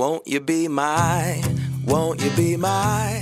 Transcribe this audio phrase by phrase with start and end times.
[0.00, 1.42] Won't you be my?
[1.86, 3.20] Won't you be my?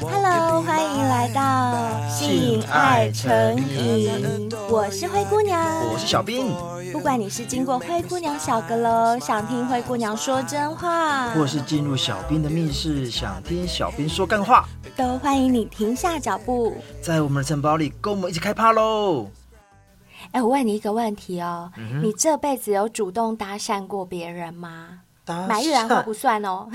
[0.00, 6.52] Hello，欢迎来到性爱成瘾，我是灰姑娘，我是小兵。
[6.92, 19.28] 不管你是经过灰姑娘小阁楼，想听灰姑娘说真话，或是进入小兵的密室，想听小兵说干话，都欢迎你停下脚步，在我们的城堡里跟我们一起开趴喽！
[20.32, 25.02] 哎，我问你一个问题哦，嗯、你这辈子有主动搭讪过别人吗？
[25.48, 26.68] 买玉兰花不算哦，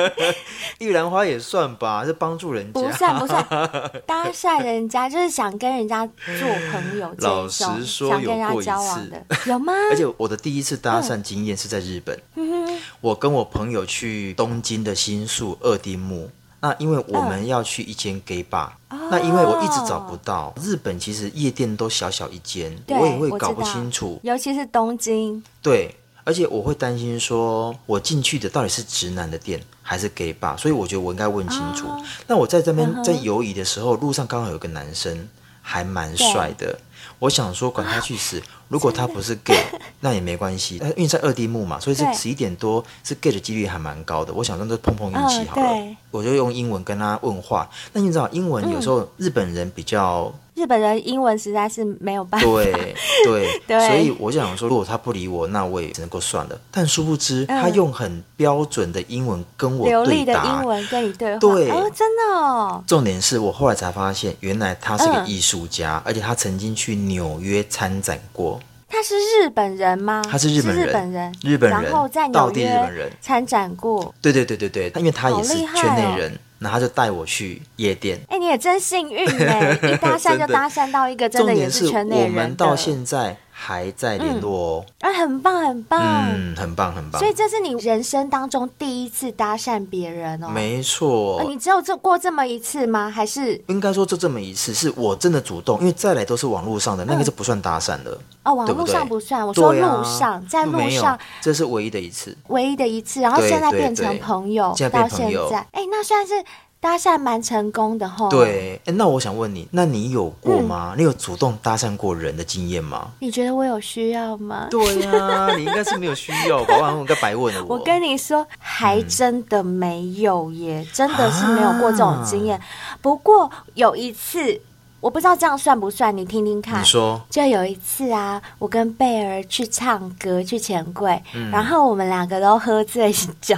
[0.78, 2.80] 玉兰花也算吧，是帮助人家。
[2.80, 3.42] 不算不算，
[4.04, 9.72] 搭讪人家就是想跟人家做朋友，老实说想跟人家交往的，有吗？
[9.90, 25.94] 而且我的第一次搭讪经验是在日本，嗯、我跟我朋友去东京的新宿二丁目，那因为我们要去一间 gay bar，、嗯、那因为我一直找不到，日本其实夜店都小小一间，我也会搞不清楚，尤其是东京，对。
[26.28, 31.86] 而且我会担心说，我进去的到底是直男的店还是 gay bar，所以我觉得我应该问清楚。
[31.86, 35.26] 哦、那我在这边在游移的时候，路上刚好有个男生，
[35.62, 36.78] 还蛮帅的。
[37.18, 38.42] 我想说，管他去死。
[38.68, 39.56] 如果他不是 gay，
[40.00, 40.76] 那也没关系。
[40.98, 44.30] 因为在二地目嘛，所以是十一点多是 gay 的几率还蛮高的。
[44.34, 45.66] 我想说，就碰碰运气好了。
[45.66, 47.66] 哦、我就用英文跟他问话。
[47.94, 50.30] 那你知道，英文有时候日本人比较。
[50.58, 52.46] 日本人英文实在是没有办法。
[52.46, 52.72] 对
[53.24, 56.60] 对对，所以我想说，如果他不理我，那我也只能够算了。
[56.72, 61.38] 但殊不知，他用很标准的英文跟我流利的英文跟你对话。
[61.38, 62.82] 对，哦，真的哦。
[62.86, 68.58] 重点是我后来才发现，原来他是个艺术家，而且他曾经去纽约参展过。
[68.88, 70.22] 他是日本人吗？
[70.28, 74.12] 他是日本人，日本人，日本人，然后在纽约参展过。
[74.20, 76.38] 对对对对对，因为他也是圈内人。
[76.58, 79.72] 然后他就带我去夜店，哎，你也真幸运哎！
[79.82, 82.24] 一搭讪就搭讪到一个真的也是圈内人。
[82.26, 87.18] 我们到现在还在联络哦，啊，很棒很棒，嗯，很棒很棒。
[87.18, 90.48] 所以这是你人生当中第一次搭讪别人哦？
[90.48, 91.42] 没错。
[91.42, 93.10] 你只有这过这么一次吗？
[93.10, 98.16] 还是应该说就这么一次，是我真的主动，因为再来都是网络上的，那个就不算搭讪了。
[98.44, 103.20] 哦，网络上不算，我说路上，在路上，这是唯一的一次，唯一的一次。
[103.20, 106.34] 然后现在变成朋友，到现在，哎，那算是。
[106.80, 110.92] 搭讪蛮成功的吼，对，哎，那我想问你，那你有过吗？
[110.94, 113.08] 嗯、你有主动搭讪过人的经验吗？
[113.18, 114.68] 你觉得我有需要吗？
[114.70, 116.76] 对呀、啊， 你应该是没有需要吧？
[116.80, 117.76] 我应该白问了我。
[117.76, 122.56] 我跟你说，还真的没有耶，嗯、真的是没有过这种经验。
[122.56, 122.64] 啊、
[123.02, 124.60] 不过有一次。
[125.00, 126.80] 我不知道这样算不算，你听听看。
[126.80, 133.54] 你说，就有一次啊，我跟贝儿去唱歌去钱柜，嗯、然后我们两个都喝醉酒，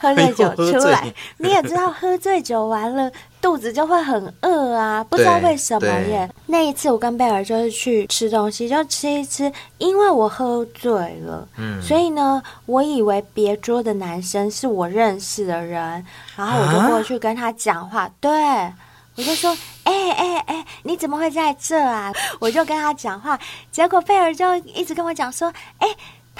[0.00, 1.12] 喝醉酒 出来。
[1.38, 6.28] 你也知道，喝醉酒完了肚子就会很饿啊，不知道为什么耶。
[6.46, 10.90] 那一次我跟贝儿就是去吃东西，就吃一吃，因为我喝醉
[11.20, 18.30] 了，嗯，所以呢，我以为别桌的男生是我认识的人，然后我就过去跟他讲话，啊、对。
[19.20, 19.54] 我就说，
[19.84, 22.10] 哎哎哎，你怎么会在这啊？
[22.38, 23.38] 我就跟他讲话，
[23.70, 25.88] 结果贝尔就一直跟我讲说，哎。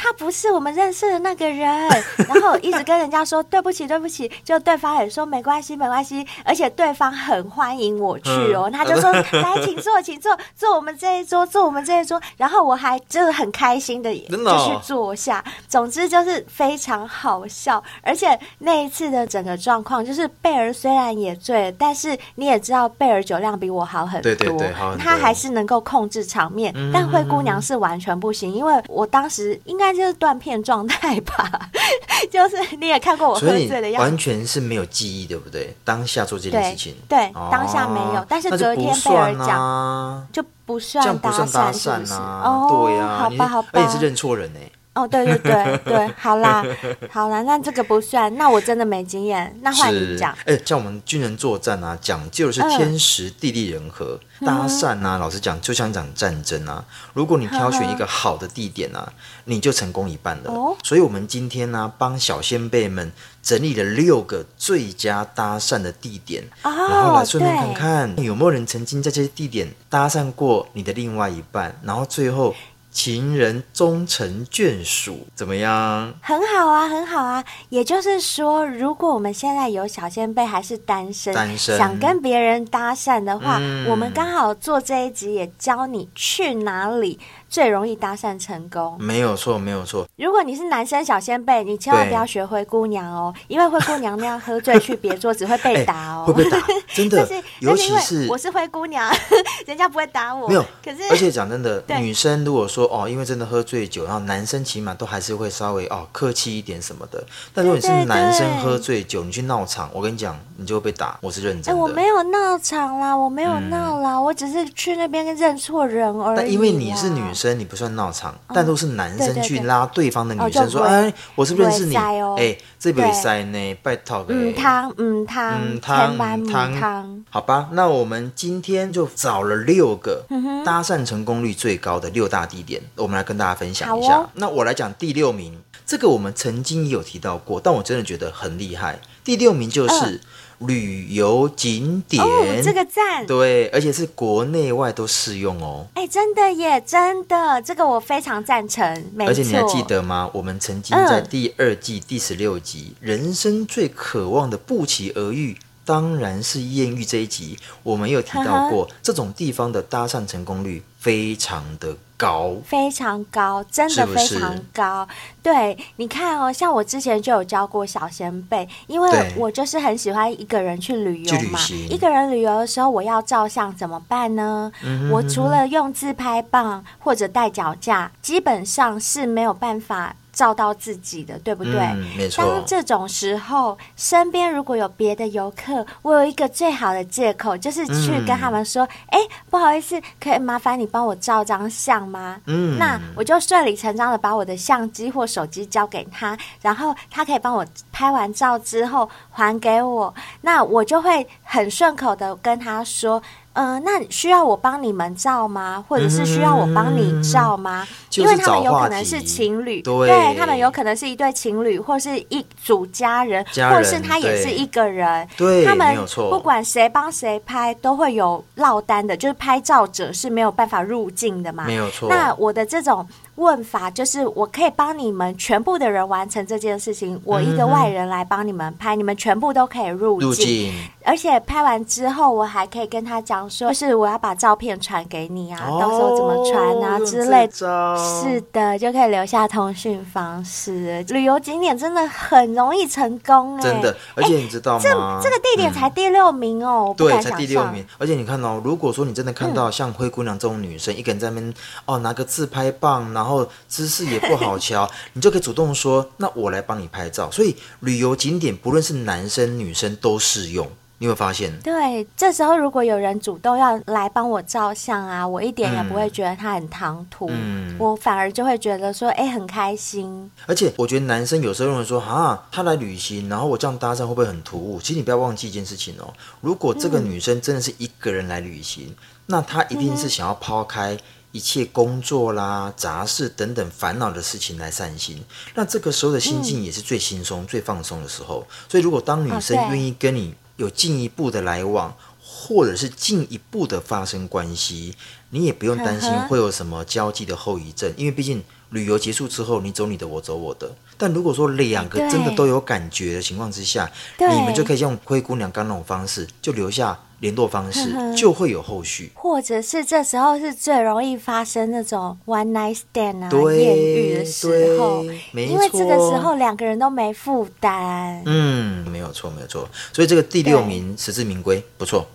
[0.03, 1.69] 他不是我们认识的那个人，
[2.27, 29.90] 然后一直跟人家说对不起，对不起，就对方也说没关系，没关系，而且对方很欢迎我去哦，他就说来，请坐，请坐，坐我们这一桌，坐我们这一桌，然后我还就是很开心的就去坐下，总之就是非常好笑，而且那一次的整个状况就是贝尔虽然也醉，但是你也知道贝尔酒量比我好很多，对对对，他还是能够控制场面，但灰姑娘是完全不行，因为我当时应该。
[29.93, 31.69] 就是断片状态吧，
[32.31, 35.77] 就是你也看过我喝醉的样子，完全是没有记忆，对不对？
[35.85, 41.31] 当下做这件事情，对，当下没有，但是隔天贝尔讲就不算搭
[41.73, 42.13] 讪，是不是？
[42.15, 44.61] 哦，对呀、啊，好吧，好吧，而且是认错人呢。
[45.01, 46.65] 哦，对对对对，好啦，
[47.11, 50.37] 好啦，那这个不算，那我真的没经验，那换你讲。
[50.45, 56.85] 哎，像我们军人作战啊，讲究的是天时地利人和，嗯、搭讪啊，老实讲，就像一场战争啊。
[57.15, 59.11] 如果你挑选一个好的地点啊，
[59.45, 60.51] 你就成功一半了。
[60.51, 63.11] 哦、所以，我们今天呢、啊，帮小先辈们
[63.43, 72.55] 整理了六个最佳搭讪的地点，哦、然后来顺便看看对有没有人曾经在这些地点搭讪过你的另外一半，然后最后。
[72.91, 76.13] 情人终成眷属，怎么样？
[76.21, 77.45] 很好啊，很好啊。
[77.69, 87.19] 也就是说，如果我们现在有小先辈还是单身，单身想跟别人搭讪的话，嗯、我们刚好做这一集，也教你去哪里。
[87.51, 90.07] 最容易搭讪成功，没有错，没有错。
[90.17, 96.59] 如果你是男生小仙贝，你千万不要学灰姑娘哦，因为灰姑娘那样喝醉去别桌只会被 打哦，会被打，
[96.95, 97.29] 真的。
[97.61, 99.13] 尤其是我是灰姑娘，
[99.67, 100.49] 人家不会打我。
[100.49, 107.23] 没有，可是而且讲真的，女生如果说说哦，因为真的喝醉酒，然后男生起码都还是会稍微哦客气一点什么的。
[107.53, 111.19] 但如果你是男生喝醉酒，你去闹场，我跟你讲，你就会被打。
[111.21, 111.73] 我是认真的。
[111.73, 116.37] 哎，我没有闹场啦，我没有闹啦，嗯、我只是去那边认错人而已。
[116.37, 121.97] 但因为你是女生，你不算闹场，嗯、但都是男生去拉对方的女生说，哎，我是不是认识你？
[121.97, 124.25] 哎，这边塞呢，拜托。
[124.29, 127.25] 嗯，汤，嗯汤，嗯汤，嗯汤。
[127.31, 130.25] 好吧，那我们今天就找了六个
[130.65, 134.29] 搭讪成功率最高的六大地点，我们来跟大家分享一下。
[134.35, 138.99] 那我来讲第六名，这个我们曾经也有提到过，但我真的觉得很厉害。
[139.23, 140.21] 第六名就是
[140.61, 142.23] 旅游景点，
[142.63, 145.87] 这个赞，对，而且是国内外都适用哦。
[145.95, 148.85] 哎，真的耶，真的，这个我非常赞成。
[149.21, 150.31] 而且你还记得吗？
[150.35, 155.55] 我们曾经在第二季第十六集《人生最渴望的不期而遇》。
[155.91, 165.05] 当然是艳遇这一集，我们有提到过，这种地方的搭讪成功率非常的高，非常高，真的非常高。
[165.05, 171.59] 是是对，你看哦，像我之前就有教过小仙贝，因为我就是很喜欢一个人去旅游嘛。
[171.89, 174.71] 一个人旅游的时候，我要照相怎么办呢？
[174.85, 180.15] 嗯哼嗯哼，我除了用自拍棒或者带脚架，基本上是没有办法。
[180.33, 181.75] 照到自己的，对不对？
[181.75, 182.45] 嗯，没错。
[182.45, 203.23] 当这种时候，身边如果有别的游客，我有一个最好的借口，就是去跟他们说：“哎、嗯，不好意思，可以麻烦你帮我照张相吗？”嗯，那我就顺理成章的把我的相机或手机交给他，然后他可以帮我拍完照之后还给我，那我就会很顺口的跟他说。
[203.53, 205.85] 嗯、呃，那需要我帮你们照吗？
[205.89, 207.87] 或者是需要我帮你照吗？
[207.89, 215.27] 嗯、因为他们有可能是情侣，对，对他们有可能是一对情侣，或是一组家人，家人或是他也是一个人。
[215.37, 215.97] 对，他们
[216.31, 221.65] 不管谁帮谁拍，都会有落单的，就是拍照者是没有办法入境的嘛。
[221.65, 222.09] 没有错。
[222.09, 223.07] 那我的这种。
[223.41, 237.97] 问法就是，我可以帮你们全部的人完成这件事情，我一个外人来帮你们拍，嗯、你们全部都可以入境，入境，而且拍完之后，我还可以跟他讲说，就是我要把照片传给你啊，哦、到时候怎么传啊之类的。
[237.97, 241.03] 是的，就可以留下通讯方式。
[241.09, 245.19] 旅游景点真的很容易成功哎，真的，而且你知道吗？
[245.23, 247.83] 这这个地点才第六名哦，嗯、对，才第六名。
[247.97, 251.55] 而且你看哦，如果说你真的看到像灰姑娘这种女生，嗯、一个人在那边
[251.87, 253.30] 哦，拿个自拍棒，然后。
[253.31, 260.69] 然后姿势也不好瞧， 你就可以主动说：“那我来帮你拍照。”所以旅游景点不论是男生女生都适用。
[260.99, 261.51] 你有没有发现？
[261.61, 276.13] 对，这时候如果有人主动要来帮我照相啊，我一点也不会觉得他很唐突，嗯、我反而就会觉得说：“哎，很开心。”而且我觉得男生有时候认为说：“啊，他来旅行，然后我这样搭讪会不会很突兀？”其实你不要忘记一件事情哦，
[276.43, 278.97] 如果这个女生真的是一个人来旅行，嗯、
[279.27, 280.99] 那她一定是想要抛开。
[281.33, 285.23] 一切工作啦、杂事等等烦恼的事情来散心，
[285.55, 288.47] 那这个时候的心境也是最轻松、嗯、最放松的时候。
[288.69, 294.97] 所以，如果当女生愿意跟你有进一步的来往，哦、或者是进一步的发生关系，
[295.31, 300.75] 你也不用担心会有什么交际的后遗症，因为毕竟旅游结束之后，你走你的，我走我的。
[301.01, 306.97] 但如果说两个真的都有感觉的情况之下，你们就可以用灰姑娘刚那种方式，就留下。
[307.21, 318.23] 联络方式就会有后续，或者是这时候是最容易发生那种 one night stand 啊艳遇的时候，因为这个时候两个人都没负担。
[318.25, 319.69] 嗯，没有错，没有错。
[319.93, 322.09] 所以这个第六名实至名归，不错。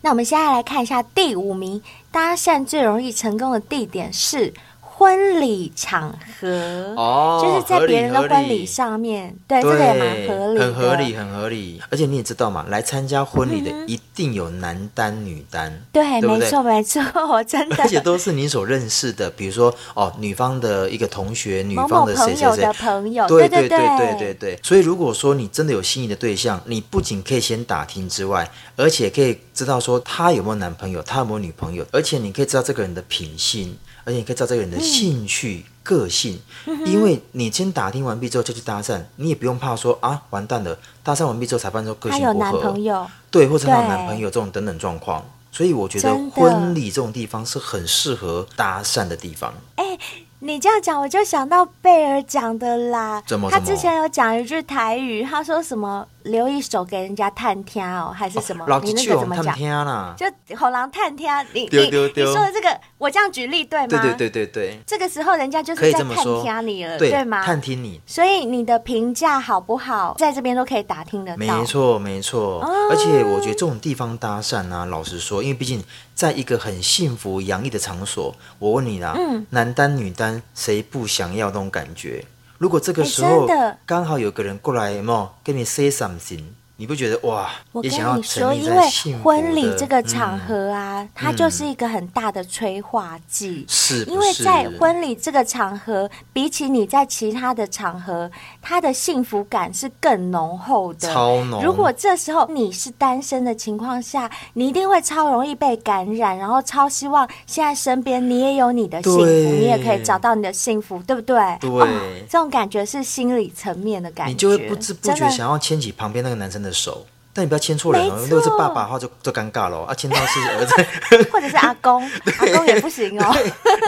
[0.00, 4.54] 那我们现在来看一下第五名，搭讪最容易成功的地点是。
[5.02, 11.82] 婚礼场合哦，就是在别人的婚礼上面，对，这个也蛮合理，很合理，很合理。
[11.90, 17.02] 而且你也知道嘛，来参加婚礼的一定有男单、女单，对，没错，没错，
[17.42, 17.82] 真的。
[17.82, 24.60] 而且都是你所认识的，比如说哦，女方的一个同学，女方的谁谁谁的朋友，对对对对对对。
[24.62, 33.76] 所以如果说你真的有心仪的对象，你不仅可以先打听之外，而且可以知道说他有没有男朋友，他有没有女朋友，而且你可以知道这个人的品性。
[34.04, 36.40] 而且你可以知道这个人的兴趣、嗯、个性，
[36.84, 49.52] 因为你先打听完毕之后就去搭讪，你也不用怕说啊，完蛋了，搭讪完毕之后才发现说个性不合，他有男朋友，对，或者他有男朋友这种等等状况，所以我觉得婚礼这种地方是很适合搭讪的地方。
[49.76, 49.98] 哎，
[50.40, 53.50] 你这样讲，我就想到贝尔讲的啦，怎么？
[53.50, 56.06] 他之前有讲一句台语，他说什么？
[56.24, 58.64] 留一手给人家探听哦，还是什么？
[58.68, 60.16] 哦、你那个怎么讲？
[60.16, 63.86] 就好狼探听，你你你说的这个，我这样举例对吗？
[63.88, 64.78] 对对对对对。
[64.86, 67.42] 这个时候人家就是在探听你了，对，对吗？
[67.44, 71.36] 探听你，所以你的评价好不好，在这边都可以打听得到。
[71.38, 75.82] 没错没错，哦、而且我觉得这种地方搭讪啊，老实说，因为毕竟
[76.14, 82.24] 在一个很幸福洋溢的场所，我问你啦，嗯，男单女单谁不想要那种感觉？
[82.62, 83.48] 如果这个时候
[83.84, 86.44] 刚好有个人过来，有没有跟你 say something？
[86.82, 87.48] 你不觉得哇？
[87.70, 93.64] 我跟你说，因为婚礼这个场合啊，嗯、它就是一个很大的催化剂。
[93.68, 98.28] 是、嗯，因为在婚礼这个场合，比起你在其他的场合，
[98.60, 101.08] 它的幸福感是更浓厚的。
[101.08, 101.62] 超浓。
[101.62, 111.36] 如果这时候你是单身的情况下，你一定会超容易被感染，然后超希望现在身边你也有你的幸福，你也可以找到你的幸福，对不对？
[111.60, 111.70] 对。
[111.70, 111.86] 哦、
[112.28, 117.11] 这种感觉是心理层面的感觉，你就会不知不觉想要牵起旁边那个男生的手。
[117.34, 123.34] 但你不要牵错人哦，如果是爸爸的话就就尴尬了啊，牵到是 儿子或者是阿公，阿公也不行哦。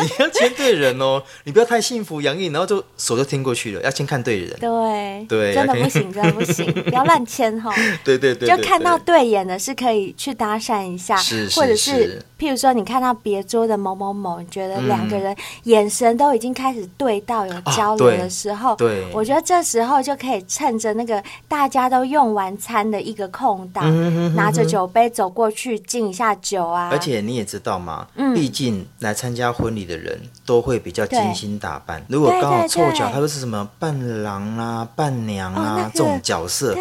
[0.01, 4.59] 你要牵对人哦，你不要太幸福洋溢，然后就手就牵过去了，要先看对人。
[4.59, 7.71] 对对，真的不行，真的不行，不要乱牵 哈。
[8.03, 11.15] 对对对，就看到对眼的是可以去搭讪一下，
[11.55, 23.31] 或者是譬如说你看到别桌的某某某，你觉得两个人眼神都已经开始对到有交流的时候，对，我觉得这时候就可以趁着那个大家都用完餐的一个。
[23.37, 26.89] 空档，嗯、拿着酒杯走过去敬一下酒啊！
[26.93, 32.01] 而且你也知道嘛，嗯、毕竟来参加婚礼的人都会比较精心打扮。
[32.09, 36.77] 如果刚好凑巧，他又是什么伴郎啊、伴娘啊、哦那个、这种角色。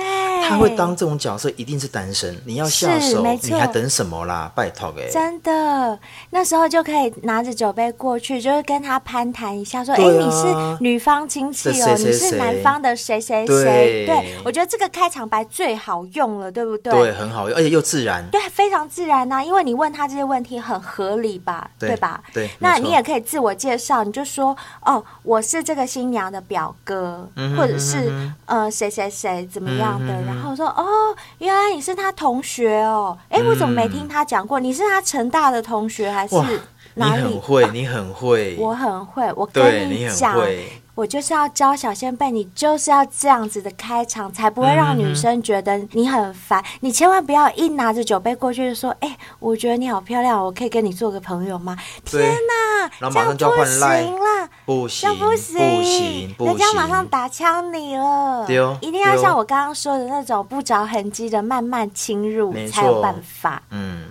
[0.49, 2.35] 他会当这种角色，一定是单身。
[2.45, 4.51] 你要下手，你还等什么啦？
[4.55, 5.09] 拜托哎！
[5.11, 16.93] 真的，那时候就可以拿着酒杯过去，就是跟他攀谈一下，说：“哎、啊，你是女方亲戚哦，你是男方的谁谁谁？”对，我觉得这个开场白最好用了，对不对？
[16.93, 18.23] 对，很好用，而且又自然。
[18.31, 21.69] 对，非常自然呐、啊，因为你问他这些问题很合理吧？
[21.79, 22.21] 对，对吧？
[22.33, 22.49] 对。
[22.59, 28.11] 那你也可以自我介绍，你就说：“哦，我是这个新娘的表哥，或者是
[28.45, 30.13] 呃谁谁谁怎么样的。
[30.13, 33.17] 嗯哼哼”然后说：“哦，原来你是他同学哦。
[33.29, 34.59] 哎，我怎么没听他讲过？
[34.59, 36.35] 嗯、你是他成大的同学还是
[36.95, 37.23] 哪里？
[37.23, 39.31] 你很会，你很会，我很会。
[39.35, 40.37] 我跟你讲。”
[40.95, 46.61] 我就是要教小仙贝，你就是要这样子的开场，才不会让女生觉得你很烦。
[46.61, 58.45] 嗯、你千万不要一拿着酒杯过去就说：“哎、欸，我觉得你好漂亮，我可以跟你做个朋友吗？”天哪，然后马上就要换行啦，不行，不行，不行，不行，人家马上打枪你了。
[58.45, 63.63] 对哦，一定要像我刚刚说的那种不着痕迹的慢慢侵入，才有办法。
[63.71, 64.03] 嗯，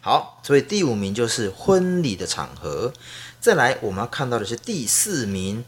[0.00, 2.90] 好，所以第五名就是婚礼的场合。
[3.38, 5.62] 再来，我们要看到的是第四名。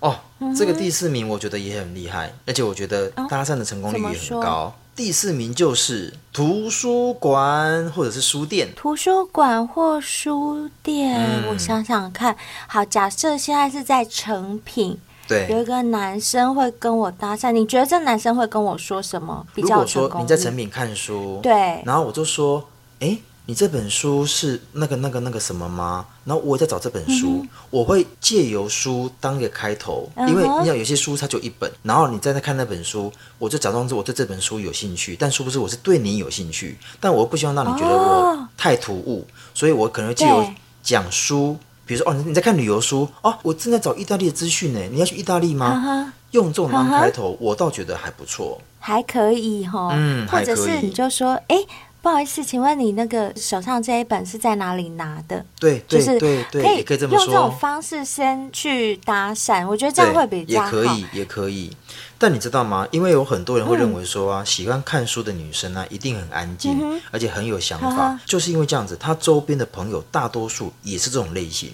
[0.00, 0.16] 哦，
[0.56, 4.74] 这个第四名我觉得也很厉害，而且我觉得搭讪的成功率也很高。
[4.94, 8.68] 第四名就是图书馆或者是书店。
[8.74, 12.36] 图书馆或书店，嗯、我想想看。
[12.66, 22.68] 好，假设现在是在成品，对，有一个男生会跟我搭讪，你觉得这男生会跟我说什么比较说你在成品看书，对，然后我就说，
[23.00, 23.18] 哎。
[23.48, 26.04] 你这本书是那个、那个、那个什么吗？
[26.26, 40.46] 然后我也在找这本书，嗯、我会借由书当一个开头，嗯、因为你想有些书它就一本，然后你在那看那本书，我就假装着我对这本书有兴趣，但殊不知我是对你有兴趣，但我又不希望让你觉得我太突兀，哦、所以我可能会借由
[40.82, 46.12] 讲书，比如说哦，你在看旅游书哦，我正在找意大利的资讯呢，你要去意大利吗？
[46.32, 51.56] 用这种当开头，我倒觉得还不错，还可以哈，嗯，或者是你就说哎。
[52.00, 55.44] 不好意思，请问你那个手上这一本是在哪里拿的？
[55.58, 60.66] 对，就是对对，可以可以这么说，用这种方式先去搭讪，我觉得这样会比较好。
[60.66, 61.76] 也可以，也可以。
[62.20, 62.86] 但你知道吗？
[62.90, 71.70] 因为有很多人会认为说啊，嗯、喜欢看书的女生呢、啊，一定很安静，嗯、而且很有想法，呵呵就是因为这样子，她周边的朋友大多数也是这种类型。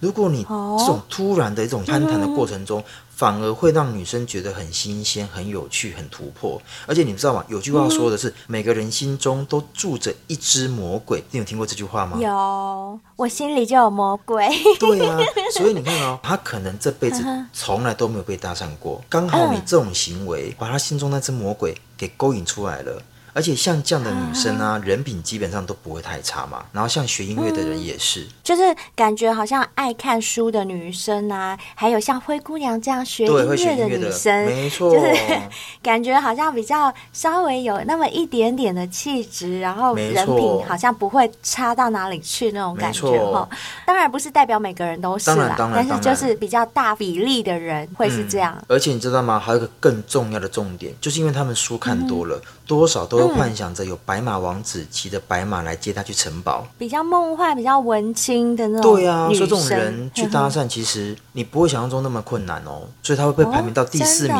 [0.00, 6.60] 如果你这种突然的一种攀谈的过程中，反而会让女生觉得很新鲜、很有趣、很突破。
[6.86, 7.42] 而且你知道吗？
[7.48, 11.24] 有句话说的是，嗯、每个人心中都住着一只魔鬼。
[11.30, 12.18] 你有听过这句话吗？
[12.20, 14.46] 有，我心里就有魔鬼。
[14.78, 15.18] 对啊，
[15.52, 17.24] 所以你看哦，他可能这辈子
[17.54, 23.02] 从来都没有被搭讪过，刚好你这种行为把他心中那只魔鬼给勾引出来了。
[23.36, 26.64] 而且像这样的女生啊，人品基本上都不会太差嘛。
[26.72, 35.14] 然后像学音乐的人也是，就是感觉好像爱看书的女生啊，还有像灰姑娘这样学音乐的女生，没错，就是
[35.82, 43.46] 感觉好像比较稍微有那么一点点的气质，然后人品好像不会差到哪里去那种感觉哈。
[43.84, 48.56] 当然不是代表每个人都是啦，但是就是比较大比例的人会是这样。
[48.66, 49.38] 而且你知道吗？
[49.38, 58.94] 还有一个更重要的重点，就是因为他们书看多了，多少都会幻想着有白马王子骑着白马来接他去城堡，比较梦幻、比较文青的那种。
[58.94, 62.82] 对啊，所以这种人去搭讪，其实你不会想象中那么困难哦。
[63.02, 64.36] 所以他会被排名到第四名。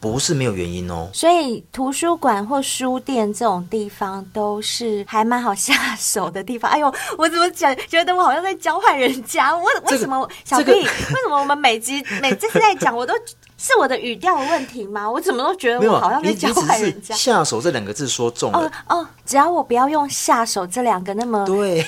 [0.00, 6.70] 不是没有原因哦，所以图书馆或书店这种地方都是还蛮好下手的地方。
[6.70, 7.76] 哎呦，我怎么讲？
[7.86, 9.54] 觉得我好像在教坏人家？
[9.58, 13.12] 为为什么小弟为什么我们每集每次在讲，我都
[13.60, 15.08] 是我的语调的问题吗？
[15.08, 17.14] 我怎么都觉得我好像在教坏人家？
[17.14, 21.84] 下手这两个字说重了哦哦，只要我不要用下手这两个那么对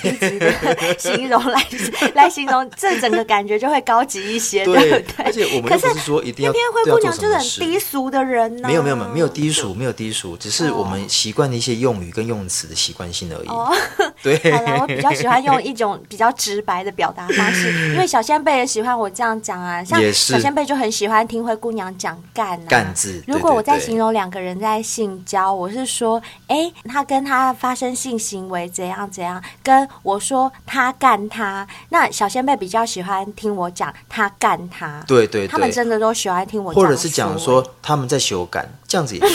[0.99, 1.67] 形容来
[2.15, 4.81] 来形容，这整个感觉就会高级一些，对不
[5.17, 5.25] 对？
[5.25, 8.03] 而且我们不是说一定要，偏偏灰姑娘就是很低俗。
[8.13, 8.69] 的人呢？
[8.69, 13.49] 没有没有没有没有低俗，没有低俗，只是我们习惯的一些用语跟用词的习惯性而已。
[13.49, 13.73] 哦，
[14.23, 19.83] 对，好了，我比较喜欢用一种比较直白的表达方式， 因为小仙贝也喜欢我这样讲啊。
[19.83, 22.67] 像小仙贝就很喜欢听灰姑娘讲干啊。
[22.69, 23.23] 干字。
[23.29, 35.05] 如果我在形容两个人在性交，我是说，哎，他跟他发生性行为怎样怎样，跟我说他干他，那小仙贝比较喜欢听我讲他干他。
[35.07, 37.93] 对对，他们真的都喜欢听我讲，或者是讲说他。
[37.93, 39.33] 他们在修改，这样子也可以。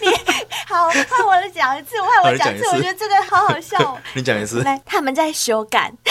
[0.00, 0.08] 你
[0.66, 3.98] 好，换我来讲一次，我换我讲一次，我觉得这个好好笑哦。
[4.16, 4.62] 你讲一次。
[4.62, 5.92] 来，他们在修改。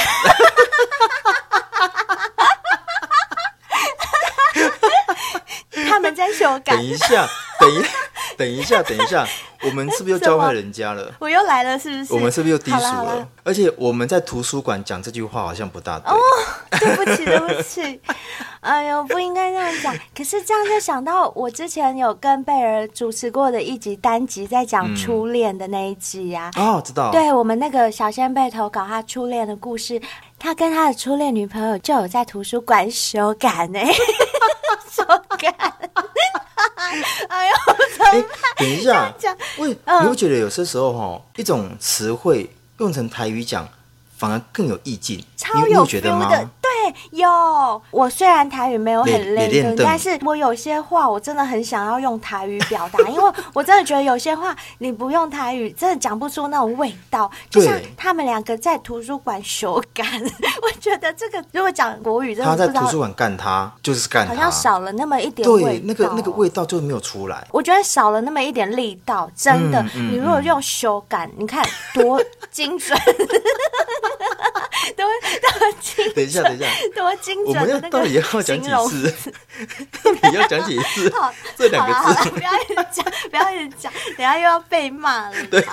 [5.90, 6.76] 他们在修改。
[6.76, 7.28] 等一下，
[7.60, 7.86] 等一，
[8.36, 9.26] 等一下， 等一下。
[9.64, 11.12] 我们是不是又教坏人家了？
[11.20, 12.14] 我又来了，是不是？
[12.14, 13.16] 我们是不是又低俗了？
[13.16, 16.14] 了而且我们在图书馆讲这句话好像不大对。
[16.14, 16.18] 哦，
[16.80, 18.00] 对不起，对不起。
[18.60, 19.98] 哎呦，不应该这样讲。
[20.16, 26.62] 可是这样就想到我之前有跟贝儿主持过的一集单集，在讲初恋的那一集呀、啊。
[26.62, 27.12] 哦、嗯，知道。
[27.12, 30.00] 对我们那个小仙贝投稿他初恋的故事，
[30.40, 33.80] 他跟他的初恋女朋友就有在图书馆修改呢。
[34.92, 35.04] 修
[35.38, 35.48] 改。
[37.28, 37.54] 哎呦，
[38.00, 38.24] 哎，
[38.58, 39.14] 等一下，
[39.58, 43.68] 喂，你会觉得有些时候哈，一种词汇用成台语讲，
[44.18, 46.50] 反而更有意境，超有 feel
[46.86, 47.18] 的。
[47.18, 57.30] 有，我虽然台语没有很累，但是我有些话我真的很想要用台语表达， 因为我真的觉得有些话你不用台语真的讲不出那种味道。
[57.50, 60.04] 就像他们两个在图书馆修改，
[60.62, 67.48] 我觉得这个如果讲国语，真的他在图书馆干他就是干他，好像少了那么一点味道，对，那个那个味道就没有出来。
[67.52, 69.84] 我觉得少了那么一点力道，真的。
[69.94, 72.98] 你如果用修改，你看多 精准。
[76.16, 76.57] 等一下，等一下。
[76.96, 78.06] 多精准的那个
[78.44, 79.14] 形容词，
[80.04, 81.10] 到底要讲几次？
[81.12, 81.14] 到底要讲几次？
[81.20, 81.94] 好，这两个
[82.24, 85.36] 字，不要一直讲，不要一直讲，等下又要被骂了。
[85.52, 85.66] 对，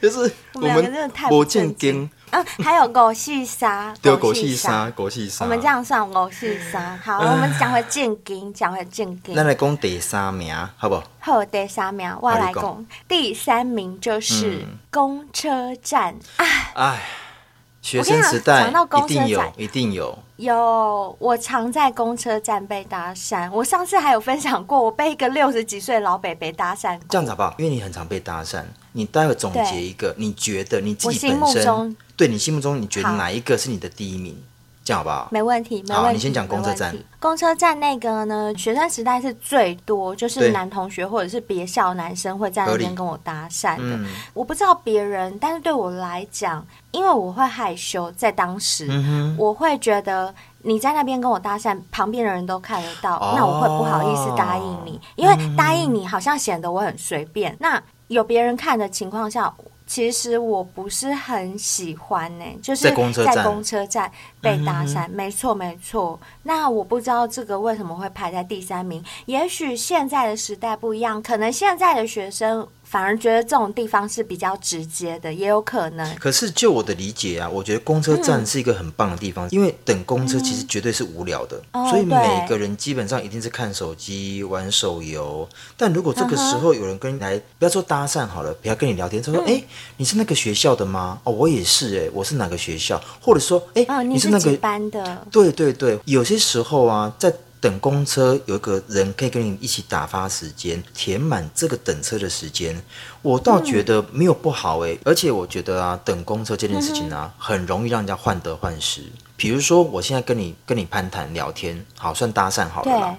[0.00, 2.08] 就是我们真的太不正经。
[2.30, 5.44] 嗯，还有狗戏沙，对，狗戏沙，狗戏沙。
[5.44, 6.98] 我们这样算狗戏沙。
[7.04, 9.36] 好，我们讲回正经，讲回正经。
[9.36, 11.04] 那来讲第三名，好不好？
[11.20, 12.86] 好，第三名我来讲。
[13.06, 16.16] 第三名就是公车站。
[16.36, 17.02] 哎，哎。
[17.84, 18.72] 学生时代
[19.04, 20.18] 一定有，一定有。
[20.36, 23.48] 有，我常在公车站被搭讪。
[23.52, 26.98] 我上次还有分享过，我被一个六十几岁的老伯伯搭讪。
[27.10, 27.54] 这样子好不好？
[27.58, 34.42] 因为你很常被搭讪，你待会总结一个，你觉得你自己本身，对你心目中你觉得哪一个是你的第一名？
[34.84, 35.28] 这样好不好？
[35.30, 36.06] 没问题，没问题。
[36.08, 36.94] 好，你先讲公车站。
[37.18, 38.52] 公车站那个呢？
[38.54, 43.82] 学生时代是最多，就是男同学或者是别校男生会在那边跟我搭讪的。
[43.82, 57.50] 嗯、我不知道别人，但是对我来讲，因为我会害羞，在当时，嗯、我会觉得你在那边跟我搭讪，旁边的人都看得到，哦、那我会不好意思答应你，因为答应你好像显得我很随便。
[57.54, 59.50] 嗯、那有别人看的情况下。
[59.94, 62.90] 其实我不是很喜欢呢、欸，就是在
[63.44, 66.18] 公车站被搭讪，没错没错。
[66.42, 72.66] 那我不知道这个为什么会排在第三名，也许现在的时代不一样，可能现在的学生。
[72.94, 76.14] 反而觉得这种地方是比较直接的，也有可能。
[76.14, 85.48] 可是就我的理解啊，我觉得公车站是一个很棒的地方，嗯、因为等公车其实绝对是无聊的，嗯、所以每个人基本上一定是看手机、玩手游。
[85.76, 89.64] 但如果这个时候有人跟你来，不要说搭讪好了，不要跟你聊天，他说：“哎、嗯，
[89.96, 91.20] 你是那个学校的吗？
[91.24, 93.02] 哦，我也是，哎，我是哪个学校？
[93.20, 95.26] 或者说，哎，哦、你是那个班的？
[95.32, 97.34] 对对对，有些时候啊，在。
[97.64, 102.78] 等公车有一个人可以跟你一起打发时间，填满这个等车的时间，
[103.22, 104.92] 我倒觉得没有不好诶。
[104.96, 109.00] 嗯、而且我觉得啊，等公车这件事情啊，嗯、哼很容易让人家患得患失。
[109.34, 113.16] 比如说，我现在跟你跟你攀谈聊天，好，算搭讪好了啦。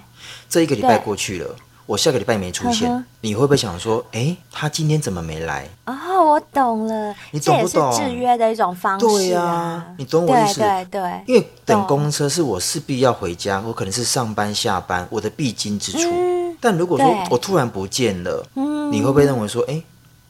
[0.48, 1.56] 这一个礼拜过去了。
[1.86, 5.70] 我下个礼拜没出现，呵呵你会不会想说，哎，他今天怎么没来？
[5.86, 5.94] 哦，
[6.26, 7.92] 我懂了，你懂不懂？
[7.96, 9.10] 制约的一种方式啊。
[9.10, 10.60] 对啊，你懂我意思？
[10.60, 11.24] 对对对。
[11.28, 16.10] 因为等公车是我势必要回家，我可能是上班下班我的必经之处。
[16.12, 19.82] 嗯、但如果说我突然不见了，嗯、你会不会认为说，哎？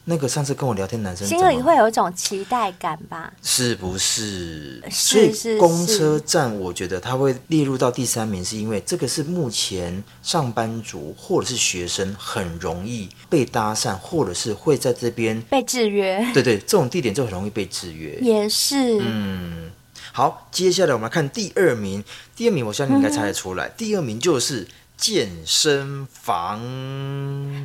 [0.08, 3.32] 那个上次跟我聊天男生，心里会有一种期待感吧？
[3.42, 4.80] 是不是？
[4.88, 5.58] 是是是。
[5.58, 16.24] 公车站，我觉得它会列入到第三名，是因为这个是目前上班族或者是学生很容易被搭讪，或者是会在这边被制约。
[16.32, 18.16] 对对，这种地点就很容易被制约。
[18.20, 19.00] 也是。
[19.00, 19.72] 嗯，
[20.12, 22.04] 好，接下来我们来看第二名。
[22.36, 23.66] 第二名，我相信你应该猜得出来。
[23.66, 26.60] 嗯、第二名就是健身房。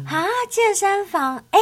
[0.08, 1.60] 啊，健身房，哎。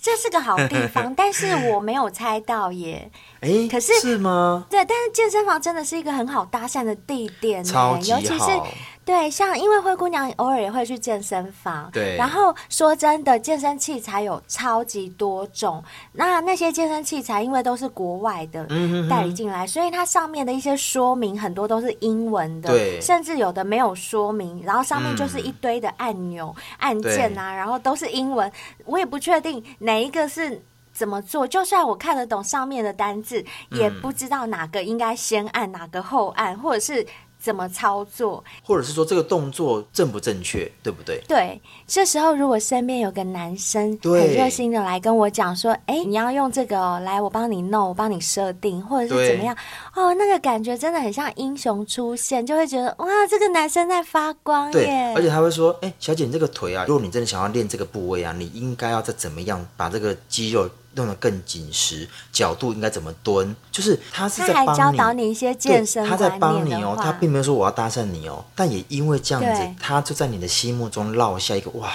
[0.00, 3.10] 这是个好地方， 但是我没有猜到耶。
[3.40, 4.66] 哎，可是是吗？
[4.68, 8.20] 对，但是健身房真的是一个很好搭讪的地点，超级好。
[8.20, 8.60] 尤其是
[9.02, 12.16] 对，像因为灰姑娘偶尔也会去健身房，对。
[12.16, 15.82] 然后说真的，健身器材有超级多种。
[16.12, 18.64] 那那些健身器材因为都是国外的
[19.08, 23.00] 代理进来，所以它上面的一些说明很多都是英文的，对。
[23.00, 28.52] 甚至有的没有说明，然后上面就是一堆的按钮、按键啊，然后都是英文，
[28.84, 30.62] 我也不确定哪一个是。
[31.00, 31.48] 怎么做？
[31.48, 37.06] 就算我看得懂上面的单字，也不知道哪个应该先按，哪个后按，或者是
[37.40, 41.18] 怎么操作，或者是说这个动作正不正确，对不对？
[41.26, 49.56] 对，这时候如果身边有个男生很热心的来跟我讲说：“哎，你要用这个哦，来，我帮你弄，我帮你设定，或者是怎么样？”
[49.96, 54.72] 哦，那个感觉真的很像英雄出现，就会觉得哇，这个男生在发光耶！
[54.72, 63.54] 对，而且他会说：“哎，小姐，你这个腿啊，如果你真的想要练这个部位啊，你应该要再怎么样把这个肌肉。”弄得更紧实，角度应该怎么蹲？
[63.70, 71.92] 就是他是在帮你，他还教导你一些健身，他在帮你哦，他并没有说我要搭讪你哦，但也因为这样子，他就在你的心目中落下一个哇，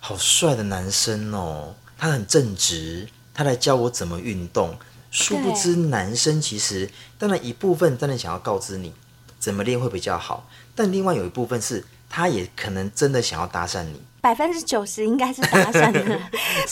[0.00, 4.76] 好帅的男生哦，他很正直，他来教我怎么运动。
[5.10, 8.92] 殊不知，男生其实当然一部分真的想要告知你
[9.38, 14.02] 怎么练会比较好，但另外有一部分是他也可能真的想要搭讪你。
[14.20, 16.00] 百分之九十应该是搭讪的，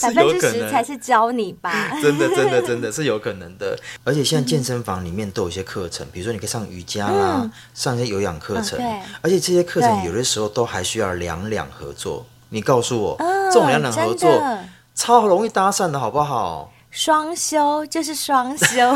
[0.01, 1.71] 百分之十才是教你吧。
[2.01, 3.77] 真的，真的，真的 是有可能的。
[4.03, 8.77] 而且现在健身房里面都有一些课程，比如说你可以上瑜伽啦，嗯、上一些有氧课程。
[8.79, 12.25] 嗯、而且这些课程有的时候都还需要两两合作。
[12.49, 16.71] 你告诉我，哦、这种两两合作的超容易搭讪的好不好？
[16.89, 18.95] 双修就是双修，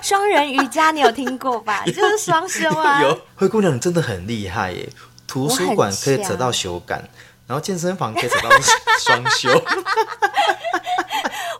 [0.00, 1.84] 双人瑜伽你有听过吧？
[1.86, 3.02] 就是双修啊。
[3.02, 4.88] 有灰姑娘，你真的很厉害耶！
[5.26, 7.02] 图书馆可以扯到修改。
[7.50, 8.50] 然后健身房可以找到
[9.00, 9.48] 双 休，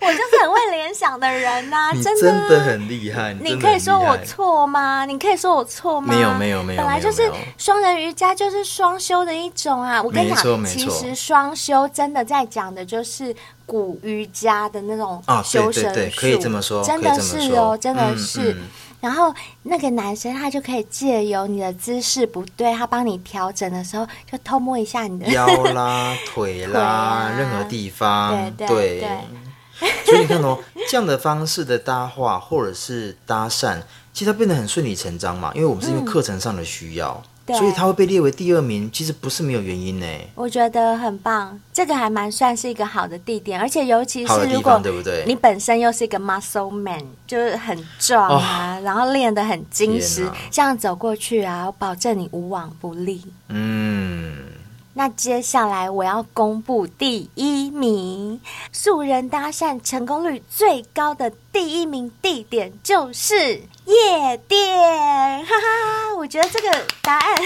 [0.00, 3.34] 我就是很会联想的人呐、啊， 真的，真的很厉害。
[3.40, 5.04] 你可以说我错吗？
[5.04, 6.14] 你可以说我错吗？
[6.14, 10.00] 没有没有没有，本来就是双人瑜伽就是双修的一种啊。
[10.00, 13.34] 我跟你讲，其实双修真的在讲的就是
[13.66, 18.56] 古瑜伽的那种修身术，对对对，可以这么说，真的是哦，真的是。
[19.00, 28.52] 然后那个男生他就可以借由你的姿势不对，他帮你调整的时候，就偷摸一下你的腰啦、 腿啦，啊、任何地方。
[28.56, 29.18] 对对
[30.04, 30.58] 所以你看哦，
[30.90, 33.80] 这样的方式的搭话或者是搭讪，
[34.12, 37.22] 其实它变得很顺理成章嘛，因为我们是因为课程上的需要。
[37.54, 40.06] 所以他会被列为第二名，其实不是没有原因呢。
[40.34, 44.80] 我觉得很棒，这个还蛮算是一个好的地点，而且尤其是如果
[45.26, 50.36] 你本身又是一个 muscle man，就是很壮啊，哦、然后练得很精实，哪。
[50.50, 53.22] 这样走过去啊，我保证你无往不利。
[53.48, 54.36] 嗯，
[54.94, 58.40] 那接下来我要公布第一名，
[58.72, 63.62] 素人搭讪成功率最高的第一名地点就是。
[63.86, 66.14] 夜店，哈哈！
[66.16, 66.68] 我觉得这个
[67.02, 67.42] 答案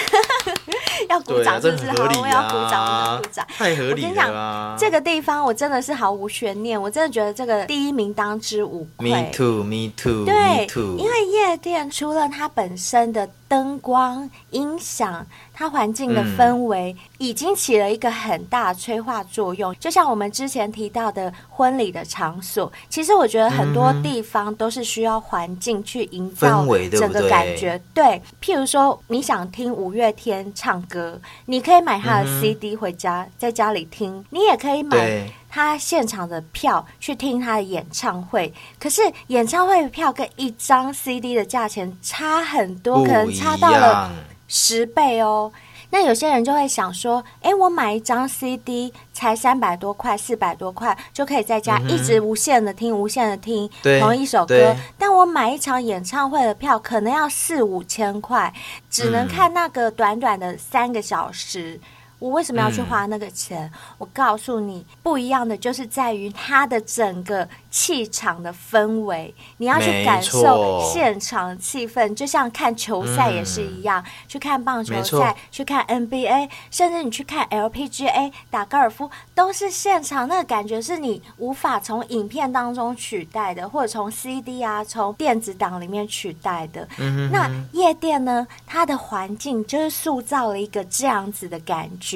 [1.09, 1.87] 要鼓掌，是不是？
[1.93, 3.91] 好，我要鼓掌，我要鼓掌，太合理了。
[3.93, 9.11] 我跟你讲，这个地方我真的是毫无悬念，我真的觉得这个第一名当之无愧。
[9.11, 10.99] Me too, me too, 对 me too。
[10.99, 19.75] 因为夜店除了它本身的灯光、音响，它环境的氛围、嗯、已经起了一个很大的催化作用。
[19.77, 27.81] 就像我们之前提到的婚礼的场所，其实我觉得很多地方都是需要环境去营造整个感觉。
[27.93, 34.25] 对，对，譬如说你想听五月天唱歌，你可以买他的 CD 回家，嗯、在家里听。
[34.31, 38.53] 你也可以买他现场的票去听他的演唱会。
[38.79, 44.11] 可是演唱会的票跟一张 CD 的价钱差很多，可能差到了。
[44.47, 45.51] 十倍哦，
[45.95, 54.75] 那有些人就会想说，哎，我买一张 CD 才三百多块、四百多块，就可以在家一直无限的听、嗯、无限的听同一首歌。
[54.99, 58.53] 但我买一场演唱会的票，可能要四五千块，
[58.91, 61.75] 只能看那个短短的三个小时。
[61.75, 61.81] 嗯
[62.25, 63.71] 我为什么要去花那个钱？
[63.75, 86.89] 嗯、我告诉你，不一样的就是在于它的整个气场的氛围，你要去感受现场气氛，就像看球赛也是一样，嗯、去看棒球赛，去看 NBA，甚至你去看 LPGA 打高尔夫，都是现场那个感觉，是你无法从影片当中取代的，或者从 CD 啊、从电子档里面取代的。
[86.97, 88.47] 嗯、那夜店呢？
[88.67, 92.14] 它的环境就是塑造了一个这样子的感觉。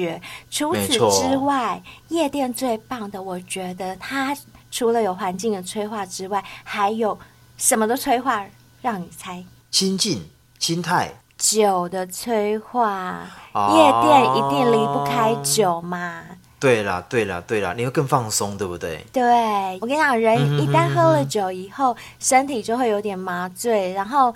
[0.49, 4.35] 除此之外，夜店最棒的，我觉得它
[4.69, 7.17] 除了有环境的催化之外，还有
[7.57, 8.45] 什么的催化？
[8.81, 13.27] 让你猜，心境、心态、酒的催化。
[13.53, 16.23] 哦、夜店一定离不开酒嘛。
[16.59, 19.05] 对啦，对啦，对啦，你会更放松，对不对？
[19.13, 19.23] 对，
[19.81, 24.33] 我跟你讲，人一旦喝了酒以后，嗯、哼哼哼身体就会有点麻醉，然后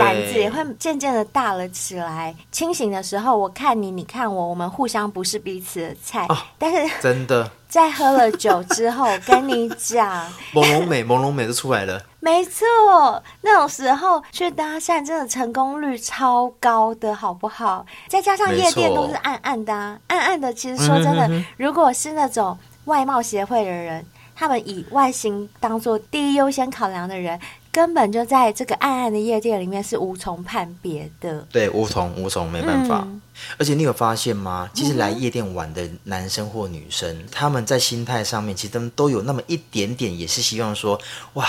[0.00, 2.34] 胆子也会渐渐的大了起来。
[2.50, 6.26] 清醒的时候，我看你，你看我，我们互相不是彼此的菜。
[6.28, 7.50] 哦、但是真的。
[7.68, 12.00] 在喝了酒之后，跟你讲， 朦胧美，朦胧美就出来了。
[12.26, 17.86] 没错，那种时候去搭讪，真的成功率超高的，好不好？
[18.08, 20.52] 再加上夜店都是暗暗的，啊，暗暗的。
[20.52, 27.38] 其实说真的，嗯、哼哼如果是那种外貌协会的人，他们以外形当做第一优先考量的人。
[27.70, 33.02] 根本就在这个暗暗的夜店里面是无从判别的，对，无从无从，没办法。
[33.04, 33.20] 嗯、
[33.58, 34.66] 而且你有发现吗？
[34.72, 40.98] 其实来夜店玩的男生或女生，嗯、他们在心态上面其实他们都有那么一点点，也是希望说，
[41.34, 41.46] 哇，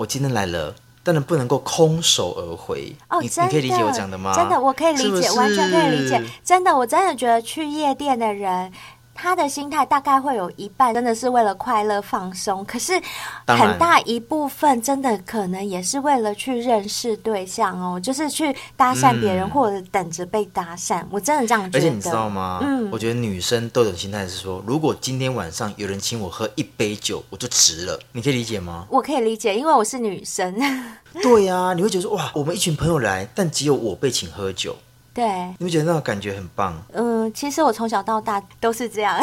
[0.00, 2.96] 我今天来了，但能不能够空手而回？
[3.10, 4.32] 哦，你你可以理解我讲的吗？
[4.34, 6.22] 真的，我可以理解，是是完全可以理解。
[6.42, 8.72] 真的，我真的觉得去夜店的人。
[9.22, 12.94] 他的心态大概会有一半真的是为了快乐放松，可是
[13.46, 21.02] 很大一部分真的可能也是为了去认识对象哦，就是去搭讪别人或者等着被搭讪。
[21.02, 21.78] 嗯、我真的这样觉得。
[21.78, 22.60] 而且你知道吗？
[22.62, 28.00] 嗯，我觉得女生都有心态是说，如果今天晚上有人请我喝一杯酒，我就值了。
[28.12, 28.86] 你可以理解吗？
[28.88, 30.58] 我可以理解，因为我是女生。
[31.22, 34.74] 对呀、啊，你会觉得说哇，我们一群朋友来，但只有我被请喝酒。
[35.20, 36.74] 对，你会觉得那种感觉很棒。
[36.94, 39.20] 嗯，其实我从小到大都是这样。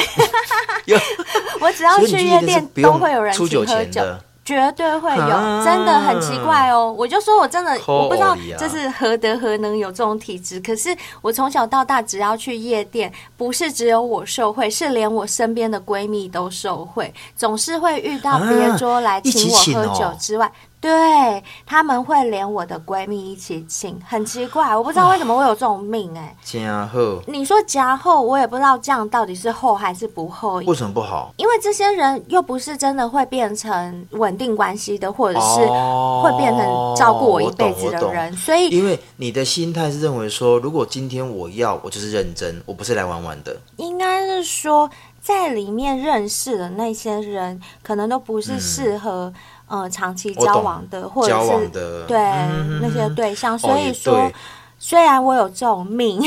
[1.59, 4.01] 我只要去夜店，都会有人请喝酒，
[4.45, 6.93] 绝对会有，啊、真的很奇怪哦。
[6.95, 10.59] 我就说我真的，我不知道这是何德何能有这种体质。
[10.59, 20.49] 可是我从小到大，只要去夜店，不是只有我受贿，是连我身边的闺蜜都受贿，总是会遇到别桌来请我喝酒之外。
[20.79, 26.37] 对，他们会连我的闺蜜一起请，很奇怪，我不知道为什么会有这种命哎、欸。
[26.43, 30.61] 加厚，你说加厚，我也不知道这样到底是厚还是不厚。
[30.67, 31.33] 为什么不好？
[31.37, 43.57] 因为这些人又不是真的会变成稳定关系的，或者是会变成照顾我一辈子的人，所以因为你的心态是认为说，如果今天我要，我就是认真，我不是来玩玩的。
[43.77, 44.87] 应该是说，
[45.19, 49.33] 在里面认识的那些人，可能都不是适合、嗯。
[49.67, 51.67] 呃，长期交往的，懂或者是
[52.07, 54.31] 对、嗯、那些对象，所以说，哦、
[54.79, 56.21] 虽然我有这种命，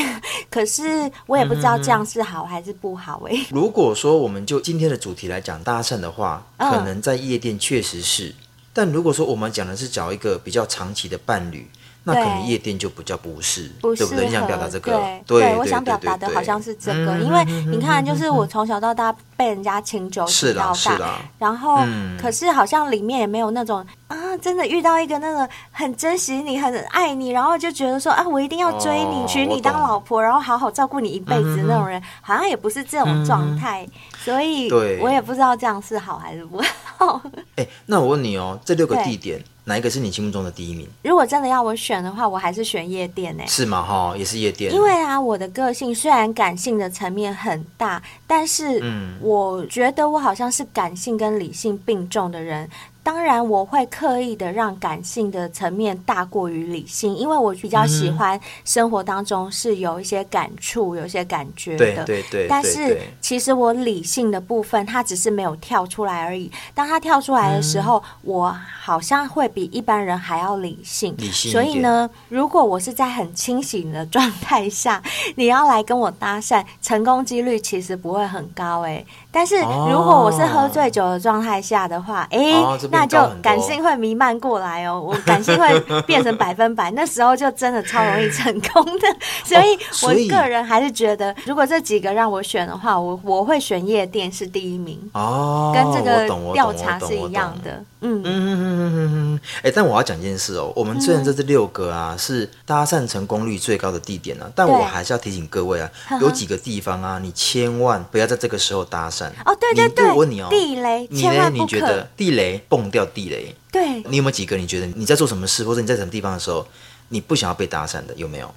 [0.51, 3.35] 可是我也不知道这样是好还是不好哎。
[3.51, 8.35] 如果说我们就今天的主题来讲搭讪的话，可能在夜店确实是，嗯、
[8.73, 11.69] 但如果说我们讲的是找一个比较长期的伴侣。
[12.05, 14.27] 那可能夜店就比较不是，对不对？
[14.27, 14.93] 你想表达这个？
[15.27, 21.85] 对，对，我想表达的好像是这个，因为你看，就是我从小到大被人家请酒请到大，然后
[22.19, 33.87] 可是好像里面也没有那种啊，真的遇到一个那个很珍惜你、很爱你，然后就觉得说啊，我一定要追你、娶你当老婆，然后好好照顾你一辈子那种人，好像也不是这种状态，
[34.25, 34.71] 所以
[35.03, 36.63] 我也不知道这样是好还是不
[36.97, 37.21] 好。
[37.57, 39.39] 哎，那我问你哦，这六个地点。
[39.71, 40.85] 哪一个是你心目中的第一名？
[41.05, 43.47] 如果真的要我选的话，我还是选夜店呢、欸。
[43.47, 43.81] 是吗？
[43.81, 44.75] 哈，也是夜店。
[44.75, 52.69] 因为啊，我的个性虽然感性的层面很大，但是，嗯，我觉得我好像是感性跟理性并重的人。
[53.03, 62.05] 当然，我会刻意的让感性的层面大过于理性，因为我比较喜欢生活当中是有一些感触、有一些感觉的。
[62.05, 66.51] 对对对，但是，其实我理性的部分，它只是没有跳出来而已。
[66.75, 71.15] 当它跳出来的时候，嗯、我好像会比一般人还要理性。
[71.17, 71.51] 理性。
[71.51, 75.03] 所以呢，如果我是在很清醒的状态下，
[75.37, 79.05] 你要来跟我搭讪，成功几率其实不会很高诶。
[79.33, 89.17] 但是如果我是喝醉酒的状态下的话，哎、哦欸，那就感性会弥漫过来哦，我感性会变成百分百，那时候就真的超容易成功的。
[89.45, 97.71] 所以我个人还是觉得，如果这几个让我选的话，我我会选夜店是第一名哦，跟这个调查是一样的。
[98.03, 99.41] 嗯嗯嗯嗯嗯嗯。
[99.63, 105.89] 哎，但我要讲一件事哦，我们虽然这这六个啊、嗯、是搭讪成功率最高的地点啊，但我还是要提醒各位啊，
[106.21, 109.20] 有几个地方啊，你千万不要在这个时候搭讪。
[109.45, 111.51] 哦，对对对，我问你哦，地雷，你呢？
[111.51, 113.55] 你觉得地雷蹦掉地雷？
[113.73, 114.57] 对，你有没有几个？
[114.57, 116.67] 你觉得你在做什么事，或者你在什么地方的时候，
[117.09, 118.15] 你不想要被搭讪的？
[118.17, 118.53] 有没有？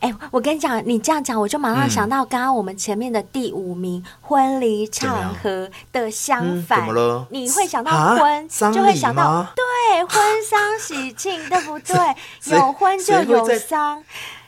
[0.00, 7.26] 哎、欸，我跟你讲，你这样讲，我就马上想到刚刚我们前面的第五名、嗯、婚礼场合的相反，怎么了？
[7.30, 11.96] 你会想到婚，就会想到对婚丧喜庆，对不对？
[12.54, 14.02] 有婚就有丧。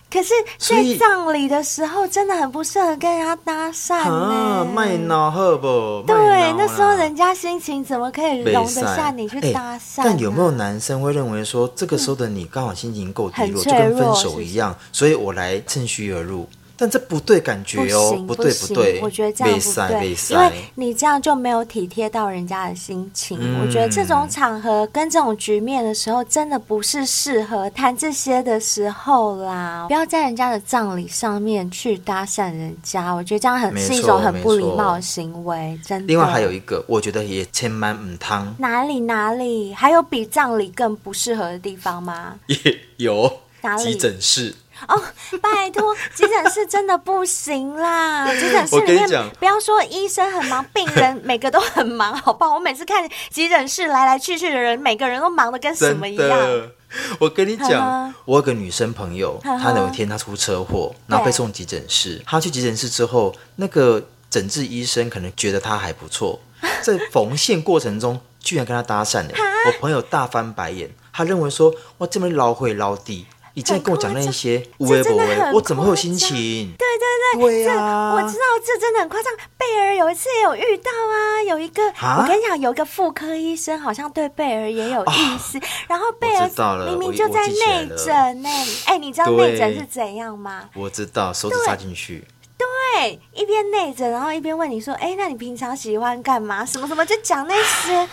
[0.09, 4.65] 可是，在葬礼的时候，真的很不适合跟人家搭讪呢。
[4.75, 6.05] 卖脑好不？
[6.07, 10.03] 对，那时候人家心情怎么可以容得下你去搭讪？
[10.05, 16.49] 但有没有男生会认为说，这个时候的你刚好心情够低落，就跟分手一样，所以我来趁虚而入？
[16.77, 23.39] 但这不对感觉哦，不，不对不对，我觉得这样不对，因为你这样就没有体贴到人家的心情。
[23.41, 29.87] 嗯、我觉得这种场合跟这种局面的时候，真的不是适合谈这些的时候啦。
[29.89, 35.79] 不要在人家的葬礼上面去搭讪人家，我觉得这样很是一种很不礼貌的行为。
[35.85, 36.07] 真的。
[36.07, 38.55] 另外还有一个，我觉得也千万唔汤。
[38.59, 42.35] 哪里哪里还有比葬礼更不适合的地方吗？
[42.47, 43.33] 也有。
[43.63, 43.85] 哪里？
[43.85, 44.55] 急诊室。
[44.89, 45.03] 哦，
[45.41, 48.27] 拜托，急诊室真的不行啦！
[48.35, 52.55] 急诊室里面，不要说医生很忙，病人每个都很忙，好不好？
[52.55, 56.39] 我每次看急诊室来来去去的人，每个人都忙的跟什么一样。
[57.19, 62.23] 我跟你讲，我有个女生朋友，她有一天她出车祸，然后被送急诊室。
[62.25, 66.39] 她去急诊室之后，那个诊治医生可能觉得她还不错，
[66.83, 69.31] 在缝线过程中居然跟她搭讪了。
[69.67, 76.75] 我朋友大翻白眼，他认为说：“哇，这么捞会捞地。”你现在跟我讲那一些无微不微，我怎么会有心情？
[76.77, 79.33] 对对对，对啊，我知道这真的很夸张。
[79.57, 81.83] 贝尔有一次也有遇到啊，有一个，
[82.19, 86.51] 我跟你讲，有一个妇科医生好像对贝尔也有意思，然后贝尔
[86.85, 88.49] 明明就在内诊呢。
[88.85, 90.69] 哎，你知道内诊是怎样吗？
[90.75, 92.27] 我知道，手指插进去。
[92.59, 96.63] 对，一边内诊，然后一边问你说：“哎，那你平常喜欢干嘛？
[96.63, 98.07] 什么什么？”就讲那些。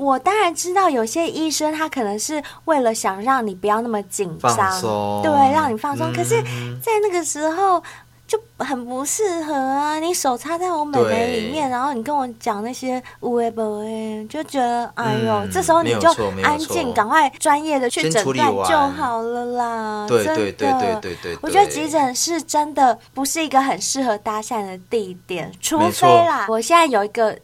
[0.00, 4.80] 我当然知道，有些医生他可能是为了想让你不要那么紧张，
[5.22, 6.10] 对，让你放松。
[6.10, 6.42] 嗯、可是，
[6.80, 7.82] 在那个时候。
[8.30, 9.98] 就很不适合啊！
[9.98, 16.08] 你手插在我美眉里面，然后你跟我讲那些无为不为，就觉得哎呦，嗯、这时候你就
[16.40, 18.36] 安静，赶快专业的去诊断
[18.68, 20.06] 就好了啦。
[20.06, 27.36] 对对对对对对，对，我觉得急诊室真的不是一个很适合搭讪的地点，除非啦，我现在有一个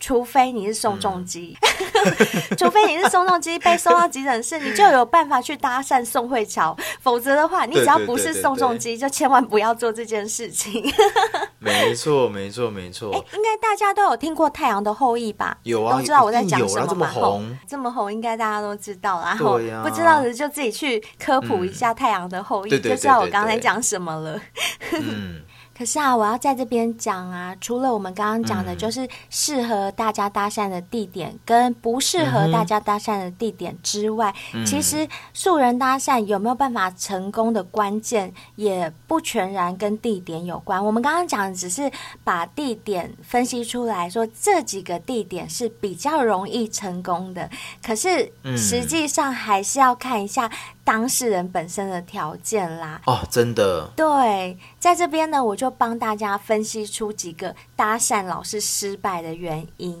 [0.00, 9.92] 除非你是宋仲基，嗯、 除非你是宋仲基被送到急诊室，你就有办法去搭讪宋慧乔，否则的话，你只要不是宋仲基，就千万不要做。
[9.98, 10.84] 这件事情，
[11.58, 13.10] 没错，没错，没错。
[13.12, 15.58] 哎，应该大家都有听过《太阳的后裔》吧？
[15.64, 16.88] 有啊，都知道我在讲什么吗？
[16.88, 19.20] 这么红，这么红，应该大家都知道。
[19.20, 24.40] 然后不知道的就自己去科普一下《太阳的后裔》，就知道我刚才讲什么了。
[24.92, 25.42] 嗯。
[25.78, 40.84] 可是啊，我要在这边讲啊，除了我们刚刚讲的，就是适合大家搭讪的地点跟不适合大家搭讪的地点之外，嗯、其实素人搭讪有没有办法成功的关键，也不全然跟地点有关。
[40.84, 41.88] 我们刚刚讲的只是
[42.24, 47.48] 把地点分析出来说，这几个地点是比较容易成功的。
[47.80, 50.50] 可是实际上还是要看一下。
[50.88, 60.00] 当事人本身的条件啦，哦，真的，对，在这边呢，我就帮大家分析出几个搭讪老是失败的原因。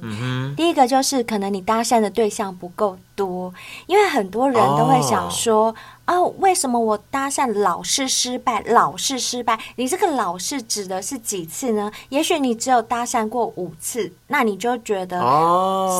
[0.56, 3.52] 第一个就是可能你搭讪的对象不够多，
[3.86, 5.66] 因为很多人都会想说。
[5.66, 5.74] 哦
[6.08, 8.62] 哦，为什么我搭讪老是失败？
[8.68, 11.92] 老是失败，你这个老是指的是几次呢？
[12.08, 15.20] 也许你只有搭讪过五次，那你就觉得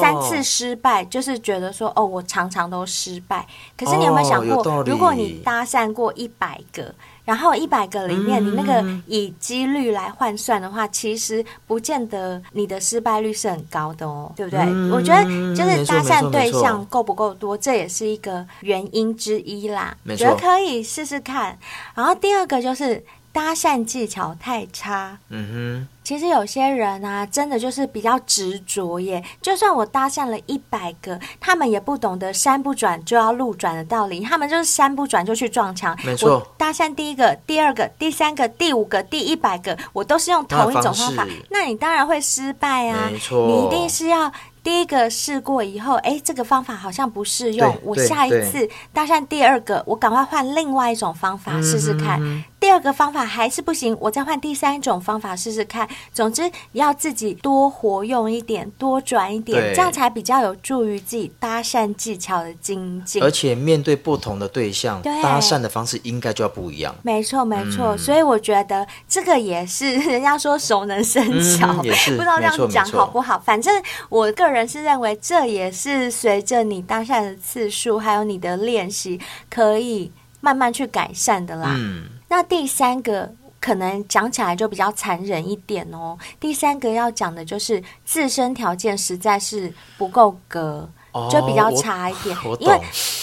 [0.00, 3.46] 三次失败，就是觉得说哦，我常常都失败。
[3.76, 6.94] 可是你有没有想过，如果你搭讪过一百个？
[7.28, 14.60] 然后一百个里面，你那个以几率来换算的话，嗯，其实不见得你的失败率是很高的哦，对不对？
[14.60, 15.22] 嗯，我觉得
[15.54, 19.94] 就是搭讪对象够不够多，这也是一个原因之一啦。
[20.16, 21.58] 觉得可以试试看。
[21.94, 23.04] 然后第二个就是。
[23.38, 25.16] 搭讪技巧太差。
[25.28, 25.88] 嗯哼。
[26.02, 29.22] 其实有些人啊，真的就是比较执着耶。
[29.40, 34.20] 就算我搭讪了一百个，他们也不懂得山不转就要路转的道理。
[34.22, 35.96] 他们就是山不转就去撞墙。
[36.02, 36.30] 没错。
[36.30, 41.24] 我搭讪第一个、第二个、第三个、第五个、第一百个，我都是用同一种方法。
[41.50, 43.08] 那，那你当然会失败啊。
[43.12, 43.46] 没错。
[43.46, 44.32] 你一定是要。
[44.60, 47.74] 第一个试过以后，哎，这个方法好像不适用。
[47.82, 52.18] 我下一次搭讪第二个，我赶快换另外一种方法试试看。
[52.20, 55.88] 嗯第二个方法还是不行，我再换第三种方法试试看。
[56.12, 63.22] 总之，要自己多活用一点，多转一点，这样才比较有助于自己搭讪技巧的精进。
[63.22, 66.94] 而且，面对不同的对象，对搭讪的方式应该就要不一样。
[67.02, 67.94] 没错，没错。
[67.94, 71.22] 嗯、所以我觉得这个也是 人家说熟能生
[71.56, 73.38] 巧，嗯、也是 不知道这样讲好不好。
[73.38, 80.10] 反正我个人是认为，这也是随着你搭讪的次数，还有你的练习，可以
[80.40, 81.72] 慢慢去改善的啦。
[81.76, 82.17] 嗯。
[82.28, 86.16] 那第三个可能讲起来就比较残忍一点哦。
[86.38, 90.88] 第三个要讲的就是自身条件实在是不够格。
[91.30, 92.80] 就比较差一点， 因为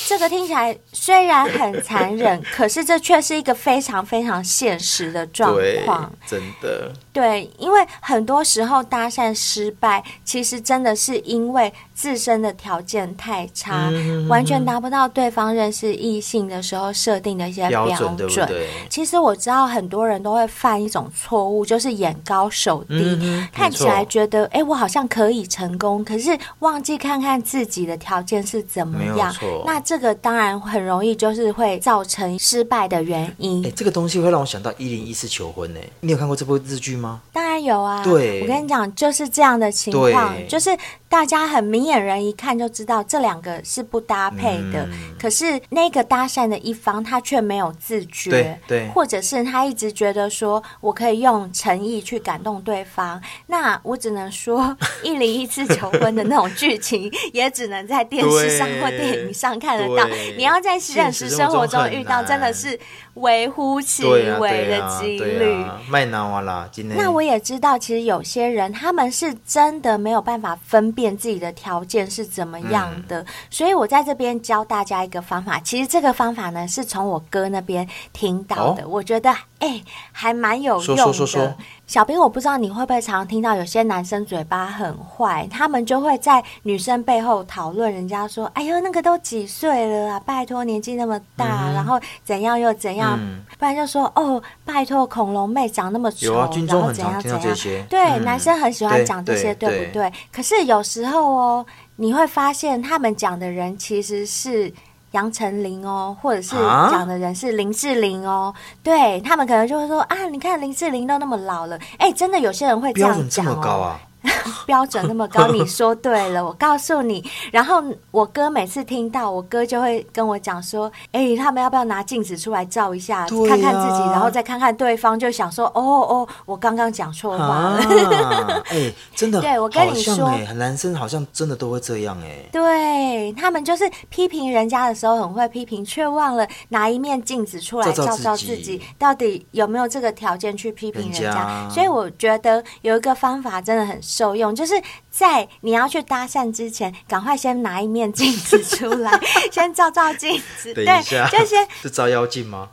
[0.08, 6.12] 这个听起来虽然很残忍， 可是这却是一个非常非常现实的状况。
[6.28, 18.68] 真的，对，因为很多时候搭讪失败，其实真的是因为自身的条件太差，嗯、完全达不到对方认识异性的时候设定的一些标准，标准对不对？
[18.90, 29.34] 其实我知道很多人都会犯一种错误，就是眼高手低，嗯、看起来觉得哎，我好像可以成功，可是忘记看看自己的条件是怎么样？
[29.66, 33.66] 那这个当然很容易就是会造成失败的原因。
[33.66, 35.80] 哎，这个东西会让我想到一零一次求婚呢。
[36.02, 37.22] 你有看过这部日剧吗？
[37.32, 38.04] 当然有啊。
[38.04, 40.76] 对，我跟你讲，就是这样的情况，就是。
[41.16, 60.06] 大家很明眼人一看就知道这两个是不搭配的，嗯、可是那个搭讪的一方他却没有自觉，对，对，或者是他一直觉得说我可以用诚意去感动对方，那我只能说 一零一次求婚的那种剧情也只能在电视上或电影上看得到，
[60.36, 62.78] 你要在现实生活中遇到真的是
[63.16, 65.66] 微乎其微的几率。
[65.90, 66.96] 麦脑啊啦，今天。
[66.98, 71.16] 那我也知道，其实有些人他们是真的没有办法分辨。
[71.16, 75.60] 自己的条件是怎么样的，嗯、所以我在这边教大家一个方法。
[75.62, 79.34] 其实这个方法呢，是从我哥那边听到的，哦、我觉得
[79.66, 81.04] 哎、欸，还蛮有用的。
[81.04, 81.54] 说说说说
[81.88, 90.20] 小兵，我不知道你会不会常常听到有些男生嘴巴很坏，他们就会在女生背后讨论人家说：“哎呦，那个都几岁了啊？
[90.26, 93.18] 拜托，年纪那么大，嗯、然后怎样又怎样？
[93.20, 97.42] 嗯、不然就说哦，拜托，恐龙妹长那么丑，啊、然后怎样怎样？
[97.90, 100.12] 对，嗯、男生很喜欢讲这些，对，对不对？
[100.32, 101.66] 可是有时候哦，
[101.98, 104.72] 你会发现他们讲的人其实是。
[105.16, 106.58] 杨丞琳哦，或者是
[106.92, 113.96] 讲的人是林志玲哦，啊、对他们可能就会说啊，你看林志玲都那么老了，哎，真的有些人会这样讲哦。
[114.66, 116.44] 标准那么高，你说对了。
[116.46, 127.54] 我告诉你， 然后我哥每次听到，我哥就会跟我讲说：“哎，他们要不要拿镜子出来照一下，啊、看看自己，然后再看看对方？”就想说：“哦哦，我刚刚讲错话了。
[127.54, 132.50] 啊”哎，真的， 对我跟你说，男生好像真的都会这样哎。
[132.52, 141.22] 对他们就是批评人家的时候很会批评，却忘了拿一面镜子出来照照自己，到底有没有这个条件去批评人家。
[141.26, 144.82] 人家所以我觉得有一个方法真的很受用，就是
[145.18, 149.18] 在你要去搭讪之前，赶快先拿一面镜子出来，
[149.50, 150.74] 先照照镜子。
[150.74, 150.86] 对，
[151.32, 152.68] 就先 是照妖镜吗？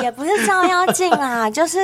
[0.00, 1.78] 也不是照妖镜啦， 就是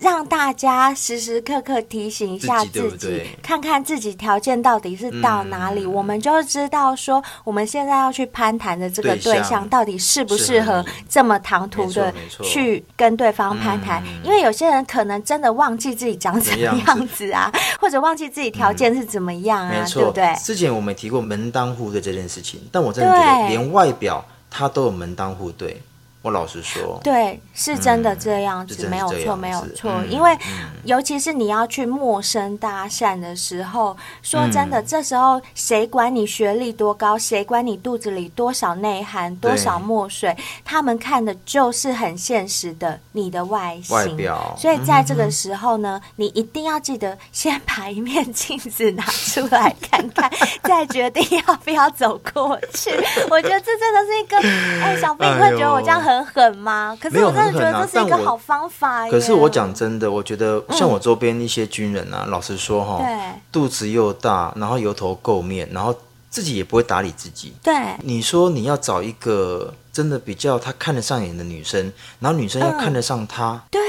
[0.00, 14.02] 让大家时时刻刻提醒一下自己，自己对对，看看自己条件到底是到哪里，嗯、我们就知道说我们现在要去攀谈的这个对象到底适不适合这么唐突的去跟对方攀谈。
[14.24, 20.34] 因为有些人可能真的忘记自己长什么样子啊，或者忘记自己条件是怎么样啊，嗯、对不对？
[20.36, 25.80] 之前我们提过门当户对这件事情，但我真的觉得连外表他都有门当户对。
[26.22, 29.90] 我老实说，对，是真的这样子，嗯、没有错，没有错。
[29.90, 40.36] 嗯、因为，嗯、尤其是你要去陌生搭讪的时候，嗯、说真的，这时候谁管你学历多高，谁管你肚子里多少内涵、多少墨水？
[40.64, 43.96] 他们看的就是很现实的你的外形。
[43.96, 44.54] 外表。
[44.56, 50.30] 所以在这个时候呢，嗯、你一定要记得先把一面镜子拿出来看看，
[50.62, 52.90] 再决定要不要走过去。
[53.28, 54.36] 我觉得这真的是一个，
[54.84, 56.11] 哎，小兵，你会觉得我这样很。
[56.12, 56.96] 很狠吗？
[57.00, 59.08] 可是我真的觉得这是一个好方法。
[59.08, 65.94] 可是我讲真的，我觉得像我周边一些军人啊，嗯、老实说哈，对肚子又大，然后油头垢面，然后
[66.30, 67.54] 自己也不会打理自己。
[67.62, 73.80] 对，你说你要找一个真的比较他看得上眼的女生，然后女生要看得上他，对，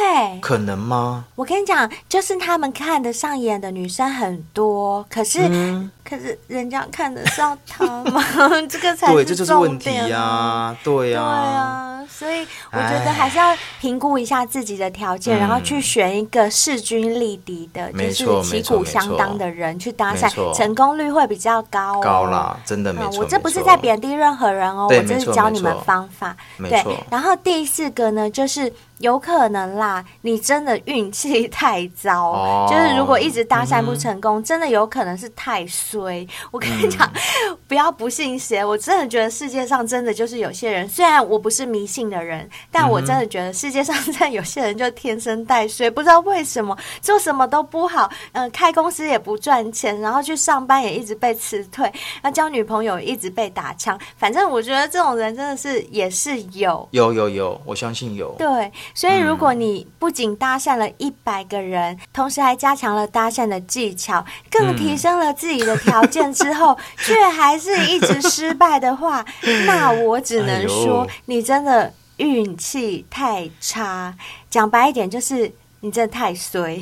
[0.42, 1.26] 可能吗？
[1.36, 8.22] 我跟你讲，就是他们看得上眼的女生很多，可是、嗯、可是人家看得上他吗？
[8.70, 22.02] 这个才是重点、啊、对，这就是问题呀、啊，对呀、啊，对啊，所以我觉得还是要评估一下自己的条件，然后去选一个势均力敌的，嗯、就是旗鼓相当的人去搭讪，成功率会比较高、哦。
[22.02, 26.36] 高啦，真的没错、这不是在贬低任何人哦，我这是教你们方法。
[26.58, 28.72] 对，然后第四个呢，就是。
[29.04, 36.26] 有可能啦，你真的运气太糟，哦，就是如果一直搭讪不成功，嗯，真的有可能是太衰。
[36.52, 51.92] 我跟你讲，嗯，不要不信邪，我真的觉得世界上真的就是有些人，虽然我不是迷信的人，但我真的觉得世界上真的有些人就天生带衰，不知道为什么做什么都不好，嗯，呃，开公司也不赚钱，然后去上班也一直被辞退，
[52.22, 58.72] 那交女朋友一直被打枪，反正我觉得这种人真的是也是有，有有有，我相信有，对。
[58.94, 69.26] 所以，如果你不仅搭讪了一百个人，嗯，同时还加强了搭讪的技巧，更提升了自己的条件之后， 却、嗯、还是一直失败的话，
[69.66, 74.14] 那我只能说，你真的运气太差。
[74.50, 76.80] 讲白一点，就是你真的太衰。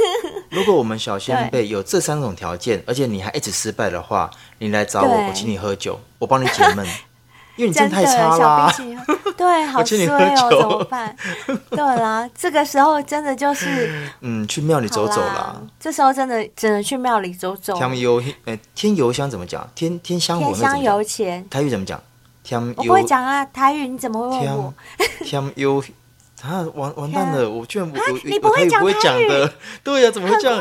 [0.50, 6.86] 如果我们小仙贝有这三种条件，而且你还一直失败的话，你来找我，我请你喝酒，我帮你解闷。
[7.56, 8.72] 因为你真的太差了，
[9.36, 11.14] 对，好衰哦，怎么办？
[11.70, 15.56] 对啦，这个时候真的就是，嗯，去庙里走走啦。
[15.78, 17.74] 这时候真的只能去庙里走走。
[17.74, 19.68] 添油，哎，添油香怎么讲？
[19.74, 21.46] 添添香火，添香油钱。
[21.48, 22.00] 台语怎么讲？
[22.42, 22.74] 添油。
[22.76, 24.74] 我不会讲啊，台语你怎么会问我？
[25.24, 25.82] 添油
[26.42, 29.48] 啊，完完蛋了，我居然我你不会讲台语？
[29.84, 30.60] 对呀，怎么会这样？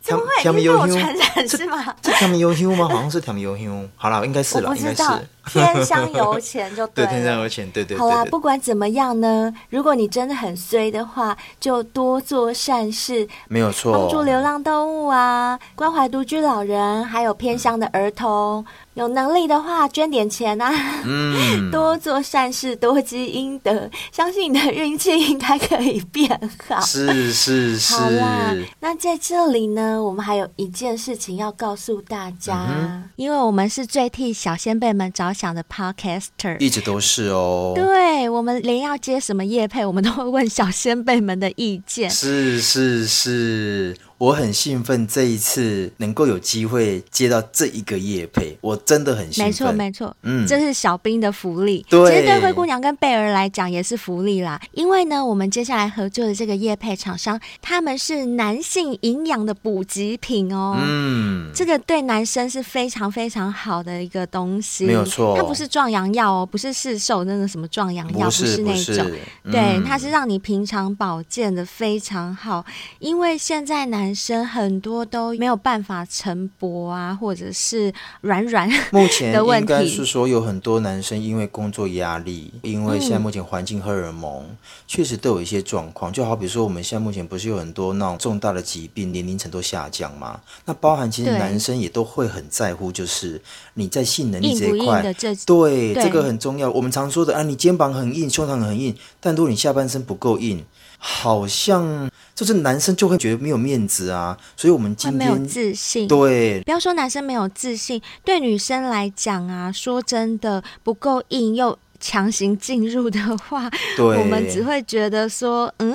[0.00, 0.42] 怎么会？
[0.42, 0.98] 甜米油香
[1.46, 1.94] 是吗？
[2.02, 2.88] 是甜米油香吗？
[2.88, 3.88] 好像是甜米油香。
[3.96, 5.02] 好了，应该是了，应该是。
[5.46, 18.64] 添香油钱就对，对，添香油钱，对对，对，对，好啦，不管怎么样呢，如果你真的很衰的话，就多做善事，没有错，帮助流浪动物啊，关怀独居老人，还有偏乡的儿童。
[18.94, 20.72] 有能力的话，捐点钱啊，
[21.04, 26.30] 嗯， 多做善事，多积阴德，相信你的运气应该可以变
[26.68, 26.80] 好。
[26.80, 27.94] 是是是。
[27.96, 37.72] 好啦，那在这里呢，我们还有一件事情要告诉大家，嗯，因为我们是最替小先辈们着想的 podcaster，一直都是哦。
[37.74, 42.08] 对，我们连要接什么业配，我们都会问小先辈们的意见。
[42.08, 43.96] 是是是。
[44.18, 49.46] 我很兴奋，这一次能够有机会接到这一个夜配，我真的很兴奋。
[49.46, 51.84] 没错，没错，嗯，这是小兵的福利。
[51.88, 54.60] 对，其实对灰姑娘跟贝儿来讲也是福利啦。
[54.72, 60.76] 因为呢，我们接下来合作的这个夜配厂商，他们是男性营养的补给品哦。
[60.80, 64.86] 嗯，这个对男生是非常非常好的一个东西。
[64.86, 69.10] 没有错，它不是壮阳药哦，不是市售那个什么壮阳药，不是那种。
[69.42, 72.64] 嗯、对，它是让你平常保健的非常好。
[72.98, 77.90] 因为现在男男生很多都没有办法晨勃啊，或者是
[78.20, 79.32] 软软 的问题。
[79.32, 86.12] 目前应该是说有很多男生因为工作压力，因为现在目前环境荷尔蒙、嗯、确实都有一些状况。
[86.12, 90.38] 就好比说我们现在目前不是有很多那种重大的疾病，年龄层都下降嘛？
[90.66, 93.40] 那包含其实男生也都会很在乎，就是
[93.72, 95.00] 你在性能力这一块，
[95.46, 96.70] 对，对这个很重要。
[96.70, 100.62] 我们常说的啊，你肩膀很硬，胸膛很硬，但如果你下半身不够硬。
[101.06, 106.08] 好像就是男生就会觉得没有面子啊，所以我们今天没有自信。
[106.08, 115.94] 对，不要说男生没有自信，对女生来讲啊，说真的不够硬又强行进入的话，对，我们只会觉得说，嗯，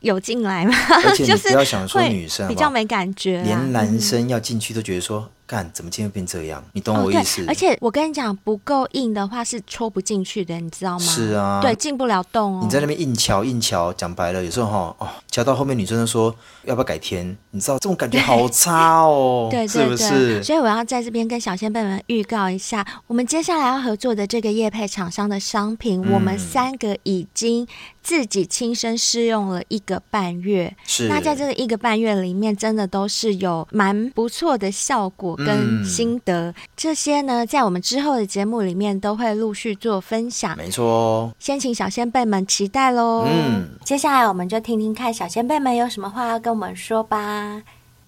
[0.00, 0.74] 有进来吗？
[1.04, 5.30] 而且你不要想说 女生比较没感觉，连男生要进去都觉得说。
[5.52, 6.64] 干怎么今天变这样？
[6.72, 7.42] 你懂我意思？
[7.42, 11.04] 哦、而且我跟你讲，不够硬的话是戳不进去的，你知道吗？
[11.04, 12.60] 是啊，对，进不了洞哦。
[12.64, 16.34] 你在那边硬敲硬敲，讲白了，有时候哈哦，敲到后面女生都说
[16.64, 17.36] 要不要改天？
[17.50, 20.42] 你知道这种感觉好差哦，对，对对对，是不是？
[20.42, 27.68] 所以我要在这边跟小仙辈们预告一下，我们接下来要合作的这个业配厂商的商品，嗯、我们三个已经
[28.02, 30.74] 自己亲身试用了一个半月。
[30.86, 35.36] 是，那在这个一个半月里面，真的都是有蛮不错的效果。
[35.44, 40.56] 跟心得、嗯、这些呢，在我们之后的节目里面都会陆续做分享。
[40.56, 43.26] 没错哦，先请小先辈们期待喽。
[43.26, 47.62] 嗯，接下来我们就听听看小先辈们有什么话要跟我们说吧。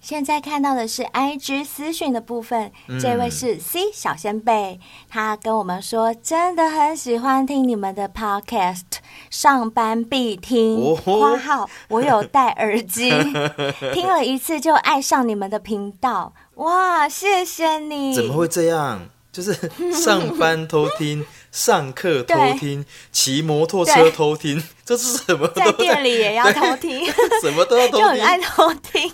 [0.05, 4.79] 现在看到的是 IG 私讯的部分，嗯、这位是 C 小仙贝，
[5.09, 8.83] 他跟我们说真的很喜欢听你们的 Podcast，
[9.31, 10.95] 上班必听。
[10.95, 13.09] 花、哦、号我有戴耳机，
[13.95, 16.31] 听了一次就爱上你们的频道。
[16.57, 18.13] 哇，谢谢你！
[18.13, 19.09] 怎么会这样？
[19.31, 19.53] 就是
[19.91, 21.25] 上班偷听。
[21.55, 25.47] 上课偷听，骑摩托车偷听，这是什么？
[25.55, 27.05] 在店里也要偷听，
[27.41, 29.09] 什么都要偷听，就很爱偷听。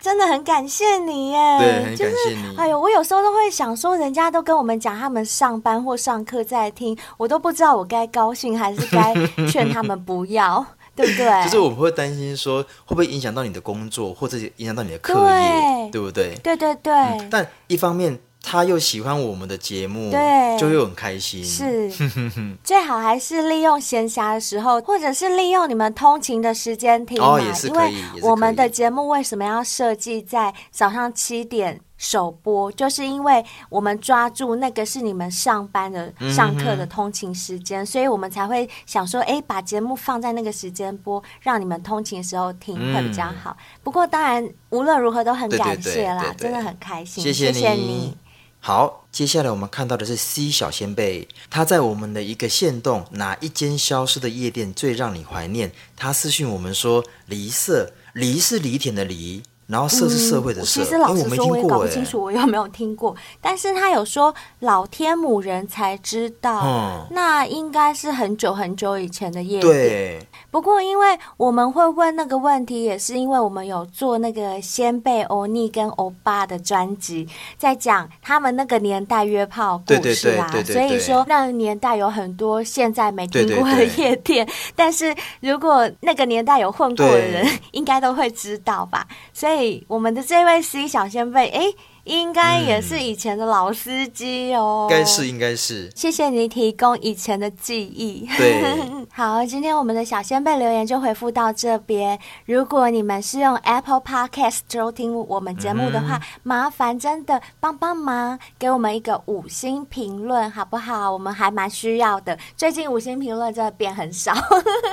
[0.00, 2.56] 真的很感谢你耶，对，很感谢你。
[2.56, 9.14] 哎呦，我有时候都会想说，人家都跟我们讲他们上班或上课在听，我都不知道我该高兴还是该
[9.46, 10.64] 劝他们不要。
[10.94, 11.44] 对不对？
[11.44, 16.34] 就是我们会担心说，会不会影响到你的工作，或者影响到你的课业，对，对不对？
[16.42, 17.28] 对对对、嗯。
[17.30, 21.44] 但一方面，他又喜欢我们的节目，对，就又很开心。
[21.44, 21.90] 是，
[22.64, 27.34] 最好还是利用闲暇的时候，或者是利用你们通勤的时间听嘛。
[27.34, 27.98] 哦，也是可以。
[27.98, 31.80] 因为我们的节目为什么要设计在早上七点？
[31.98, 43.56] 首播就是因为我们抓住那个是你们上班的、上课的通勤时间，嗯、所以我们才会想说，哎，把节目放在那个时间播，让你们通勤的时候听会比较好。
[43.56, 47.52] 嗯、不过当然，无论如何都很感谢啦，对对对对对，真的很开心，谢谢你。
[47.52, 48.16] 谢谢你。
[48.64, 55.72] 好，接下来我们看到的是 C 小先贝，他在我们的一个线动，哪一间消失的夜店最让你怀念？
[55.96, 59.42] 他私讯我们说，梨色，梨是犁田的梨。
[59.68, 63.16] 然后社是社会的社，嗯、其实老实说，我也搞不清楚我有没有听过。
[63.40, 69.72] 但是他有说老天母人才知道，嗯、那应该是很久很久以前的夜店。
[69.72, 70.26] 对。
[70.52, 77.26] 不过因为我们会问那个问题，也是因为我们有做那个先辈欧尼跟欧巴的专辑，
[77.58, 80.48] 在讲他们那个年代约炮故事啊。
[80.64, 89.08] 所以说那个年代有很多现在没听过的夜店，对对对，但是如果那个年代有混过的人，应该都会知道吧。
[89.32, 89.62] 所以。
[89.88, 91.72] 我们的这位 C 小先辈，哎。
[92.04, 95.90] 应该也是以前的老司机哦，应该是应该是。
[95.94, 98.28] 谢谢你提供以前的记忆。
[98.36, 98.62] 对，
[99.14, 102.18] 好，今天我们的小仙贝留言就回复到这边。
[102.46, 111.12] 如果你们是用 Apple Podcast 收听我们节目的话，嗯、麻烦真的帮帮忙，给我们一个五星评论好不好？
[111.12, 112.36] 我们还蛮需要的。
[112.56, 114.34] 最近五星评论真的变很少，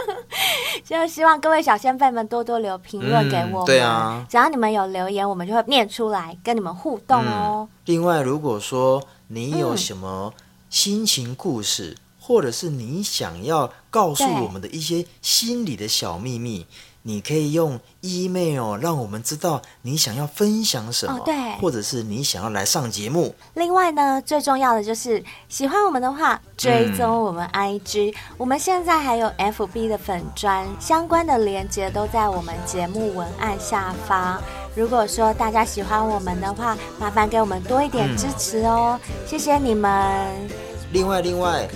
[0.85, 3.63] 就希望各位小仙贝们多多留评论给我们。
[3.63, 7.23] 嗯、对啊，只要你们有留言，我们就会念出来跟你们互动。
[7.23, 7.81] 动哦、嗯。
[7.85, 10.33] 另外，如果说你有什么
[10.69, 16.65] 心情故事，嗯、或者是你想要告诉我们的一些心里的小秘密，
[17.03, 23.33] 你可以用 email 让我们知道你想要分享什么，哦、对，或者是你想要来上节目。
[23.53, 34.41] 另外呢，最重要的就是喜欢我们的话，追踪我们 IG，、嗯、我们现在还有 FB 的粉砖，相关的链接都在我们节目文案下方。
[34.75, 40.68] 如果说大家喜欢我们的话，麻烦给我们多一点支持哦，嗯、谢谢你们。
[40.91, 41.67] 另外，另外。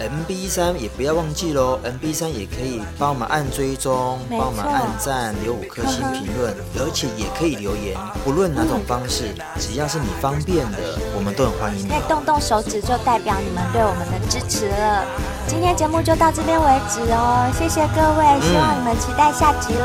[0.00, 7.94] MB 三也不要忘记喽，MB 三也可以帮我们按追踪，帮我们按赞，留五颗星评论， 而且也可以留言，
[8.24, 10.78] 不论哪种方式，嗯、只要是你方便的，
[11.14, 11.86] 我们都很欢迎。
[11.86, 15.04] 可以动动手指就代表你们对我们的支持了。
[15.46, 19.84] 今天节目就到这边为止哦，谢谢各位，希望你们期待下集喽。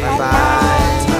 [0.00, 1.13] 拜拜。